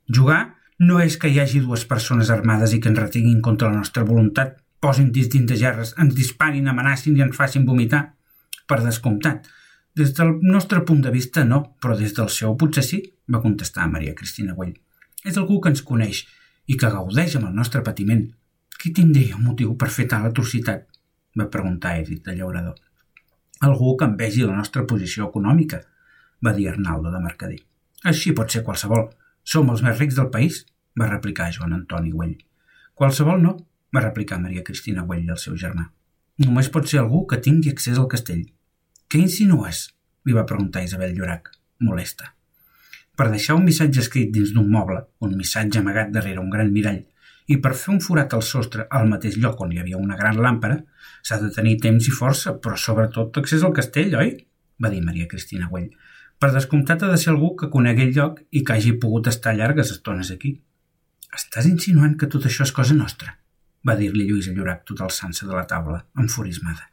Jugar 0.05 0.41
no 0.79 0.99
és 1.01 1.15
que 1.17 1.31
hi 1.31 1.39
hagi 1.41 1.63
dues 1.63 1.85
persones 1.89 2.29
armades 2.29 2.75
i 2.75 2.79
que 2.79 2.91
ens 2.91 2.99
retinguin 2.99 3.41
contra 3.41 3.71
la 3.71 3.79
nostra 3.79 4.03
voluntat, 4.05 4.59
posin 4.83 5.09
dins 5.15 5.31
de 5.49 5.57
gerres, 5.57 5.95
ens 5.97 6.13
disparin, 6.13 6.69
amenacin 6.69 7.17
i 7.17 7.25
ens 7.25 7.35
facin 7.35 7.65
vomitar. 7.65 8.03
Per 8.69 8.79
descomptat. 8.83 9.49
Des 9.97 10.13
del 10.13 10.37
nostre 10.45 10.85
punt 10.85 11.01
de 11.01 11.11
vista, 11.11 11.43
no, 11.43 11.63
però 11.81 11.97
des 11.97 12.13
del 12.13 12.29
seu 12.29 12.53
potser 12.57 12.85
sí, 12.85 13.01
va 13.33 13.41
contestar 13.41 13.89
Maria 13.89 14.13
Cristina 14.13 14.53
Güell 14.53 14.77
és 15.23 15.37
algú 15.39 15.59
que 15.61 15.71
ens 15.73 15.83
coneix 15.87 16.23
i 16.67 16.77
que 16.79 16.91
gaudeix 16.91 17.37
amb 17.37 17.49
el 17.49 17.55
nostre 17.59 17.83
patiment. 17.83 18.25
Qui 18.79 18.91
tindria 18.95 19.37
un 19.37 19.45
motiu 19.47 19.75
per 19.79 19.91
fer 19.97 20.07
tal 20.11 20.27
atrocitat? 20.29 20.87
va 21.39 21.49
preguntar 21.49 21.95
Edith 21.99 22.27
de 22.27 22.35
llaurador. 22.37 22.75
Algú 23.67 23.95
que 23.97 24.05
envegi 24.05 24.43
la 24.43 24.57
nostra 24.57 24.83
posició 24.85 25.29
econòmica, 25.29 25.79
va 26.45 26.53
dir 26.53 26.67
Arnaldo 26.69 27.11
de 27.13 27.21
Mercader. 27.23 27.61
Així 28.11 28.33
pot 28.37 28.51
ser 28.51 28.63
qualsevol. 28.67 29.07
Som 29.43 29.71
els 29.71 29.81
més 29.83 29.97
rics 29.99 30.19
del 30.19 30.29
país, 30.35 30.61
va 30.99 31.09
replicar 31.09 31.51
Joan 31.55 31.73
Antoni 31.79 32.11
Güell. 32.11 32.35
Qualsevol 32.93 33.41
no, 33.41 33.55
va 33.95 34.03
replicar 34.03 34.39
Maria 34.43 34.63
Cristina 34.67 35.07
Güell 35.07 35.31
al 35.31 35.41
seu 35.41 35.57
germà. 35.57 35.87
Només 36.43 36.69
pot 36.69 36.87
ser 36.89 37.01
algú 37.01 37.25
que 37.29 37.41
tingui 37.41 37.71
accés 37.73 37.97
al 37.97 38.09
castell. 38.11 38.45
Què 39.09 39.21
insinues? 39.21 39.89
li 40.25 40.35
va 40.35 40.45
preguntar 40.47 40.85
Isabel 40.85 41.11
Llorac, 41.17 41.49
molesta. 41.83 42.31
Per 43.17 43.27
deixar 43.29 43.55
un 43.59 43.65
missatge 43.67 44.01
escrit 44.01 44.31
dins 44.33 44.53
d'un 44.53 44.69
moble, 44.73 45.03
un 45.21 45.35
missatge 45.37 45.79
amagat 45.79 46.09
darrere 46.13 46.41
un 46.41 46.49
gran 46.53 46.71
mirall, 46.73 47.03
i 47.53 47.59
per 47.61 47.73
fer 47.75 47.91
un 47.93 47.99
forat 48.01 48.33
al 48.33 48.41
sostre 48.47 48.87
al 48.97 49.09
mateix 49.11 49.37
lloc 49.43 49.61
on 49.61 49.73
hi 49.73 49.81
havia 49.81 49.99
una 49.99 50.17
gran 50.17 50.39
làmpara, 50.45 50.79
s'ha 51.21 51.37
de 51.41 51.51
tenir 51.53 51.75
temps 51.83 52.07
i 52.07 52.15
força, 52.15 52.55
però 52.63 52.79
sobretot 52.79 53.37
accés 53.41 53.63
al 53.63 53.75
castell, 53.79 54.15
oi? 54.21 54.33
va 54.81 54.89
dir 54.89 55.03
Maria 55.05 55.27
Cristina 55.29 55.69
Güell. 55.69 55.91
Per 56.39 56.49
descomptat 56.55 57.03
ha 57.03 57.11
de 57.11 57.19
ser 57.21 57.31
algú 57.33 57.53
que 57.59 57.69
conegui 57.75 58.07
el 58.07 58.15
lloc 58.17 58.41
i 58.51 58.63
que 58.63 58.75
hagi 58.75 58.95
pogut 59.03 59.29
estar 59.31 59.53
llargues 59.55 59.93
estones 59.93 60.33
aquí. 60.33 60.55
Estàs 61.37 61.69
insinuant 61.69 62.17
que 62.17 62.31
tot 62.33 62.49
això 62.49 62.65
és 62.67 62.75
cosa 62.81 62.97
nostra? 62.97 63.37
va 63.87 63.97
dir-li 63.99 64.25
Lluïsa 64.29 64.53
Llorac 64.55 64.85
tot 64.87 65.01
alçant-se 65.03 65.45
de 65.45 65.55
la 65.55 65.65
taula, 65.67 66.05
enfurismada. 66.23 66.92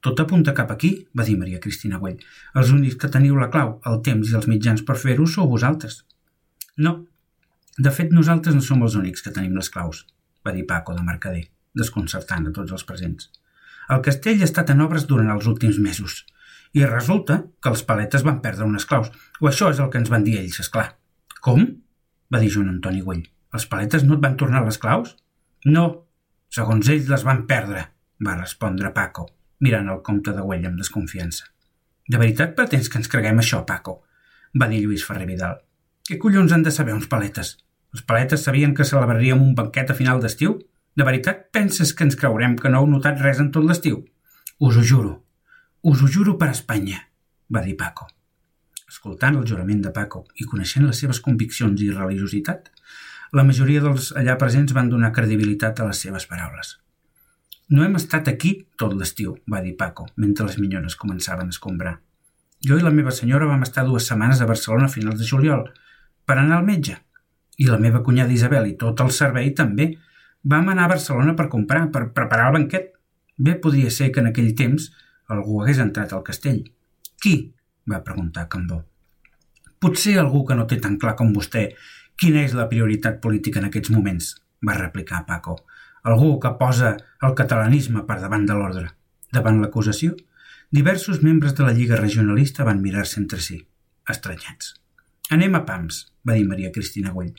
Tot 0.00 0.20
apunta 0.22 0.54
cap 0.56 0.70
aquí, 0.72 0.90
va 1.16 1.26
dir 1.28 1.36
Maria 1.36 1.60
Cristina 1.60 1.98
Güell. 2.00 2.20
Els 2.56 2.70
únics 2.72 2.96
que 3.00 3.10
teniu 3.12 3.36
la 3.36 3.50
clau, 3.52 3.74
el 3.90 4.00
temps 4.06 4.30
i 4.30 4.36
els 4.38 4.48
mitjans 4.48 4.82
per 4.88 4.96
fer-ho 5.00 5.26
sou 5.28 5.48
vosaltres. 5.50 5.98
No, 6.80 6.94
de 7.76 7.92
fet 7.96 8.14
nosaltres 8.16 8.56
no 8.56 8.64
som 8.64 8.82
els 8.86 8.96
únics 8.96 9.22
que 9.24 9.32
tenim 9.36 9.58
les 9.58 9.68
claus, 9.72 10.06
va 10.46 10.54
dir 10.56 10.66
Paco 10.70 10.96
de 10.96 11.04
Mercader, 11.04 11.44
desconcertant 11.76 12.48
a 12.48 12.52
tots 12.56 12.72
els 12.76 12.86
presents. 12.88 13.28
El 13.92 14.00
castell 14.06 14.40
ha 14.40 14.48
estat 14.48 14.72
en 14.72 14.80
obres 14.86 15.04
durant 15.10 15.30
els 15.34 15.48
últims 15.50 15.80
mesos 15.82 16.22
i 16.72 16.84
resulta 16.86 17.40
que 17.60 17.72
els 17.72 17.82
paletes 17.84 18.24
van 18.26 18.40
perdre 18.44 18.68
unes 18.68 18.86
claus, 18.86 19.10
o 19.40 19.48
això 19.50 19.70
és 19.74 19.80
el 19.82 19.90
que 19.90 20.00
ens 20.00 20.12
van 20.12 20.24
dir 20.24 20.38
ells, 20.40 20.60
és 20.62 20.70
clar. 20.72 20.86
Com? 21.40 21.66
va 22.30 22.38
dir 22.38 22.52
Joan 22.54 22.70
Antoni 22.70 23.02
Güell. 23.02 23.24
Els 23.56 23.66
paletes 23.66 24.04
no 24.06 24.14
et 24.16 24.22
van 24.22 24.36
tornar 24.38 24.62
les 24.64 24.78
claus? 24.78 25.16
No, 25.66 25.86
segons 26.54 26.88
ells 26.94 27.10
les 27.10 27.26
van 27.26 27.42
perdre, 27.50 27.88
va 28.22 28.36
respondre 28.38 28.92
Paco, 28.94 29.26
mirant 29.60 29.88
el 29.92 30.02
comte 30.06 30.34
de 30.36 30.44
Güell 30.44 30.66
amb 30.68 30.80
desconfiança. 30.80 31.48
De 32.10 32.18
veritat 32.18 32.56
pretens 32.58 32.88
que 32.88 32.98
ens 32.98 33.10
creguem 33.10 33.38
això, 33.38 33.64
Paco? 33.66 34.00
va 34.60 34.66
dir 34.70 34.80
Lluís 34.82 35.04
Ferrer 35.06 35.28
Vidal. 35.28 35.60
Què 36.08 36.18
collons 36.18 36.52
han 36.52 36.64
de 36.66 36.72
saber 36.74 36.94
uns 36.96 37.06
paletes? 37.10 37.56
Els 37.94 38.02
paletes 38.06 38.42
sabien 38.46 38.74
que 38.74 38.86
celebraríem 38.86 39.42
un 39.42 39.54
banquet 39.54 39.92
a 39.92 39.94
final 39.98 40.22
d'estiu? 40.22 40.56
De 40.96 41.06
veritat 41.06 41.46
penses 41.54 41.92
que 41.94 42.06
ens 42.06 42.18
creurem 42.18 42.56
que 42.58 42.70
no 42.70 42.80
heu 42.80 42.88
notat 42.90 43.22
res 43.22 43.38
en 43.42 43.52
tot 43.54 43.66
l'estiu? 43.66 44.00
Us 44.58 44.76
ho 44.76 44.82
juro, 44.82 45.12
us 45.82 46.02
ho 46.02 46.08
juro 46.10 46.36
per 46.38 46.50
Espanya, 46.50 46.98
va 47.48 47.62
dir 47.64 47.76
Paco. 47.78 48.08
Escoltant 48.90 49.38
el 49.38 49.46
jurament 49.46 49.80
de 49.84 49.94
Paco 49.94 50.24
i 50.42 50.46
coneixent 50.50 50.86
les 50.86 50.98
seves 50.98 51.22
conviccions 51.22 51.80
i 51.80 51.92
religiositat, 51.94 52.72
la 53.38 53.46
majoria 53.46 53.82
dels 53.84 54.10
allà 54.18 54.34
presents 54.38 54.74
van 54.74 54.90
donar 54.90 55.12
credibilitat 55.14 55.78
a 55.78 55.86
les 55.86 56.02
seves 56.02 56.26
paraules. 56.26 56.74
No 57.70 57.84
hem 57.86 57.94
estat 57.94 58.28
aquí 58.28 58.50
tot 58.80 58.96
l'estiu, 58.98 59.36
va 59.46 59.60
dir 59.62 59.76
Paco, 59.78 60.08
mentre 60.18 60.46
les 60.48 60.58
minyores 60.58 60.96
començaven 60.98 61.50
a 61.50 61.54
escombrar. 61.54 62.00
Jo 62.66 62.76
i 62.76 62.82
la 62.82 62.90
meva 62.90 63.12
senyora 63.14 63.46
vam 63.46 63.62
estar 63.62 63.84
dues 63.86 64.08
setmanes 64.10 64.40
a 64.42 64.48
Barcelona 64.48 64.88
a 64.88 64.92
finals 64.92 65.20
de 65.20 65.28
juliol 65.28 65.68
per 66.26 66.36
anar 66.38 66.58
al 66.58 66.66
metge. 66.66 66.96
I 67.62 67.68
la 67.68 67.78
meva 67.78 68.02
cunyada 68.02 68.34
Isabel 68.34 68.66
i 68.72 68.76
tot 68.80 69.00
el 69.04 69.12
servei 69.14 69.52
també 69.54 69.92
vam 70.42 70.68
anar 70.72 70.88
a 70.88 70.92
Barcelona 70.96 71.36
per 71.38 71.46
comprar, 71.52 71.86
per 71.94 72.08
preparar 72.16 72.50
el 72.50 72.58
banquet. 72.58 72.90
Bé 73.38 73.54
podria 73.54 73.90
ser 73.94 74.10
que 74.10 74.20
en 74.20 74.32
aquell 74.32 74.50
temps 74.58 74.90
algú 75.30 75.62
hagués 75.62 75.78
entrat 75.78 76.12
al 76.12 76.26
castell. 76.26 76.64
Qui? 77.22 77.52
va 77.90 78.02
preguntar 78.04 78.48
Cambó. 78.48 78.82
Potser 79.80 80.18
algú 80.18 80.42
que 80.46 80.58
no 80.58 80.66
té 80.66 80.76
tan 80.82 80.98
clar 80.98 81.14
com 81.16 81.30
vostè 81.32 81.68
quina 82.20 82.42
és 82.44 82.52
la 82.52 82.68
prioritat 82.68 83.22
política 83.22 83.62
en 83.62 83.70
aquests 83.70 83.94
moments, 83.94 84.34
va 84.66 84.76
replicar 84.76 85.24
Paco. 85.26 85.56
Algú 86.02 86.38
que 86.40 86.54
posa 86.60 86.94
el 87.26 87.34
catalanisme 87.36 88.06
per 88.08 88.20
davant 88.22 88.46
de 88.48 88.56
l'ordre. 88.56 88.88
Davant 89.32 89.60
l'acusació, 89.60 90.14
diversos 90.70 91.20
membres 91.22 91.54
de 91.58 91.66
la 91.66 91.74
Lliga 91.76 91.98
Regionalista 92.00 92.64
van 92.64 92.80
mirar-se 92.82 93.20
entre 93.20 93.40
si, 93.44 93.60
estranyats. 94.08 94.74
Anem 95.30 95.54
a 95.58 95.64
pams, 95.66 96.06
va 96.26 96.34
dir 96.38 96.46
Maria 96.48 96.72
Cristina 96.74 97.12
Güell. 97.14 97.36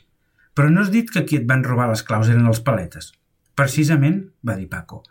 Però 0.56 0.70
no 0.70 0.82
has 0.84 0.92
dit 0.92 1.10
que 1.10 1.24
qui 1.26 1.40
et 1.40 1.48
van 1.48 1.64
robar 1.64 1.90
les 1.90 2.04
claus 2.08 2.30
eren 2.30 2.48
els 2.48 2.62
paletes? 2.64 3.12
Precisament, 3.56 4.22
va 4.48 4.56
dir 4.60 4.70
Paco. 4.70 5.02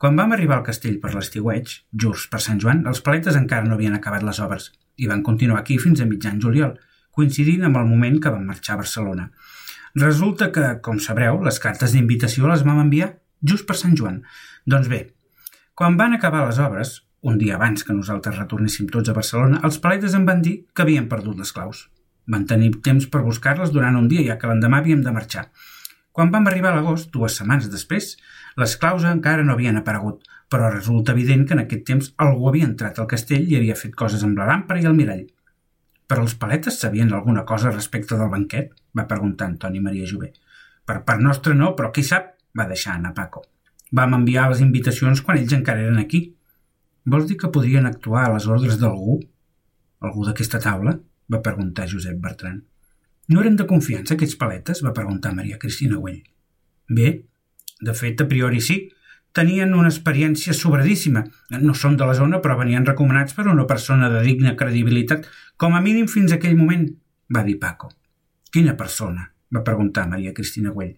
Quan 0.00 0.16
vam 0.16 0.32
arribar 0.32 0.58
al 0.58 0.66
castell 0.66 1.00
per 1.00 1.10
l'estiueig, 1.14 1.72
just 2.04 2.30
per 2.32 2.40
Sant 2.40 2.60
Joan, 2.62 2.86
els 2.88 3.02
paletes 3.04 3.36
encara 3.36 3.66
no 3.66 3.76
havien 3.76 3.96
acabat 3.96 4.22
les 4.24 4.38
obres 4.40 4.70
i 5.00 5.08
van 5.10 5.24
continuar 5.26 5.60
aquí 5.60 5.76
fins 5.80 6.00
a 6.00 6.06
mitjan 6.08 6.40
juliol, 6.40 6.76
coincidint 7.16 7.66
amb 7.66 7.80
el 7.80 7.88
moment 7.88 8.16
que 8.22 8.32
van 8.32 8.46
marxar 8.48 8.76
a 8.76 8.80
Barcelona. 8.80 9.26
Resulta 9.98 10.50
que, 10.54 10.66
com 10.84 11.00
sabreu, 11.02 11.40
les 11.42 11.58
cartes 11.58 11.94
d'invitació 11.94 12.46
les 12.50 12.62
vam 12.66 12.78
enviar 12.82 13.14
just 13.42 13.66
per 13.66 13.76
Sant 13.78 13.96
Joan. 13.98 14.20
Doncs 14.66 14.90
bé, 14.92 15.00
quan 15.74 15.96
van 15.98 16.12
acabar 16.14 16.44
les 16.46 16.60
obres, 16.62 17.00
un 17.22 17.38
dia 17.40 17.56
abans 17.56 17.82
que 17.84 17.96
nosaltres 17.96 18.38
retornéssim 18.38 18.88
tots 18.92 19.10
a 19.10 19.16
Barcelona, 19.16 19.60
els 19.66 19.80
paletes 19.82 20.14
em 20.16 20.26
van 20.28 20.42
dir 20.44 20.60
que 20.74 20.84
havien 20.84 21.08
perdut 21.08 21.40
les 21.40 21.52
claus. 21.56 21.88
Van 22.30 22.46
tenir 22.46 22.70
temps 22.84 23.06
per 23.10 23.24
buscar-les 23.24 23.72
durant 23.74 23.96
un 23.98 24.06
dia, 24.08 24.22
ja 24.28 24.38
que 24.38 24.48
l'endemà 24.48 24.80
havíem 24.80 25.02
de 25.02 25.12
marxar. 25.16 25.48
Quan 26.12 26.30
vam 26.30 26.46
arribar 26.46 26.72
a 26.72 26.78
l'agost, 26.78 27.10
dues 27.14 27.36
setmanes 27.38 27.70
després, 27.72 28.14
les 28.60 28.76
claus 28.76 29.04
encara 29.08 29.42
no 29.46 29.56
havien 29.56 29.80
aparegut, 29.80 30.22
però 30.50 30.70
resulta 30.70 31.14
evident 31.16 31.46
que 31.46 31.56
en 31.56 31.64
aquest 31.64 31.84
temps 31.86 32.12
algú 32.24 32.48
havia 32.48 32.68
entrat 32.68 32.98
al 32.98 33.10
castell 33.10 33.46
i 33.48 33.56
havia 33.58 33.78
fet 33.78 33.94
coses 33.96 34.24
amb 34.26 34.38
la 34.38 34.48
làmpara 34.50 34.82
i 34.82 34.88
el 34.90 34.96
mirall. 34.98 35.26
Però 36.10 36.24
els 36.26 36.34
paletes 36.34 36.80
sabien 36.82 37.12
alguna 37.14 37.44
cosa 37.46 37.70
respecte 37.70 38.18
del 38.18 38.32
banquet? 38.32 38.72
va 38.98 39.06
preguntar 39.10 39.46
Antoni 39.46 39.80
Maria 39.80 40.08
Jové. 40.10 40.32
Per 40.84 40.96
part 41.06 41.22
nostra 41.22 41.54
no, 41.54 41.74
però 41.78 41.92
qui 41.94 42.02
sap? 42.02 42.32
va 42.58 42.66
deixar 42.66 42.96
anar 42.96 43.14
Paco. 43.14 43.44
Vam 43.94 44.16
enviar 44.16 44.48
les 44.50 44.62
invitacions 44.64 45.22
quan 45.22 45.38
ells 45.38 45.54
encara 45.54 45.84
eren 45.86 46.00
aquí. 46.02 46.20
Vols 47.06 47.28
dir 47.28 47.36
que 47.38 47.52
podrien 47.54 47.86
actuar 47.86 48.24
a 48.26 48.32
les 48.34 48.48
ordres 48.50 48.80
d'algú? 48.80 49.20
Algú 50.02 50.26
d'aquesta 50.26 50.58
taula? 50.66 50.96
va 51.30 51.42
preguntar 51.46 51.86
Josep 51.86 52.18
Bertran. 52.18 52.58
No 53.30 53.44
eren 53.44 53.56
de 53.56 53.68
confiança 53.70 54.16
aquests 54.16 54.38
paletes? 54.38 54.82
va 54.82 54.94
preguntar 54.96 55.34
Maria 55.34 55.58
Cristina 55.62 56.02
Güell. 56.02 56.24
Bé, 56.90 57.10
de 57.80 57.94
fet, 57.94 58.20
a 58.20 58.26
priori 58.26 58.60
sí. 58.60 58.80
Tenien 59.36 59.74
una 59.78 59.90
experiència 59.92 60.54
sobradíssima. 60.56 61.22
No 61.62 61.74
són 61.78 61.96
de 61.96 62.06
la 62.06 62.16
zona, 62.18 62.40
però 62.42 62.56
venien 62.58 62.86
recomanats 62.86 63.36
per 63.36 63.46
una 63.46 63.66
persona 63.66 64.08
de 64.10 64.22
digna 64.26 64.56
credibilitat, 64.58 65.28
com 65.56 65.76
a 65.76 65.82
mínim 65.84 66.08
fins 66.10 66.32
a 66.32 66.40
aquell 66.40 66.58
moment, 66.58 66.88
va 67.30 67.44
dir 67.46 67.58
Paco. 67.60 67.92
Quina 68.50 68.76
persona? 68.76 69.28
va 69.50 69.64
preguntar 69.66 70.06
Maria 70.06 70.30
Cristina 70.34 70.70
Güell. 70.70 70.94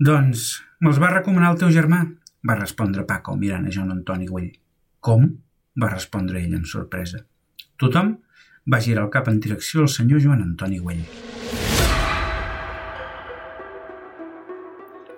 Doncs 0.00 0.44
me'ls 0.80 1.00
va 1.00 1.10
recomanar 1.12 1.50
el 1.52 1.58
teu 1.60 1.72
germà, 1.72 2.00
va 2.48 2.56
respondre 2.56 3.04
Paco, 3.08 3.36
mirant 3.36 3.66
a 3.68 3.72
Joan 3.72 3.92
Antoni 3.92 4.28
Güell. 4.28 4.52
Com? 5.00 5.28
va 5.80 5.90
respondre 5.90 6.40
ell 6.40 6.54
amb 6.54 6.68
sorpresa. 6.70 7.24
Tothom 7.80 8.14
va 8.72 8.80
girar 8.80 9.04
el 9.04 9.12
cap 9.12 9.28
en 9.28 9.40
direcció 9.40 9.82
al 9.82 9.92
senyor 9.92 10.22
Joan 10.24 10.44
Antoni 10.44 10.78
Güell. 10.78 11.04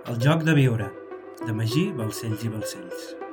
El 0.07 0.23
joc 0.23 0.43
de 0.47 0.55
viure, 0.55 0.87
de 1.47 1.53
Magí, 1.53 1.93
Balcells 1.93 2.43
i 2.45 2.49
Balcells. 2.49 3.26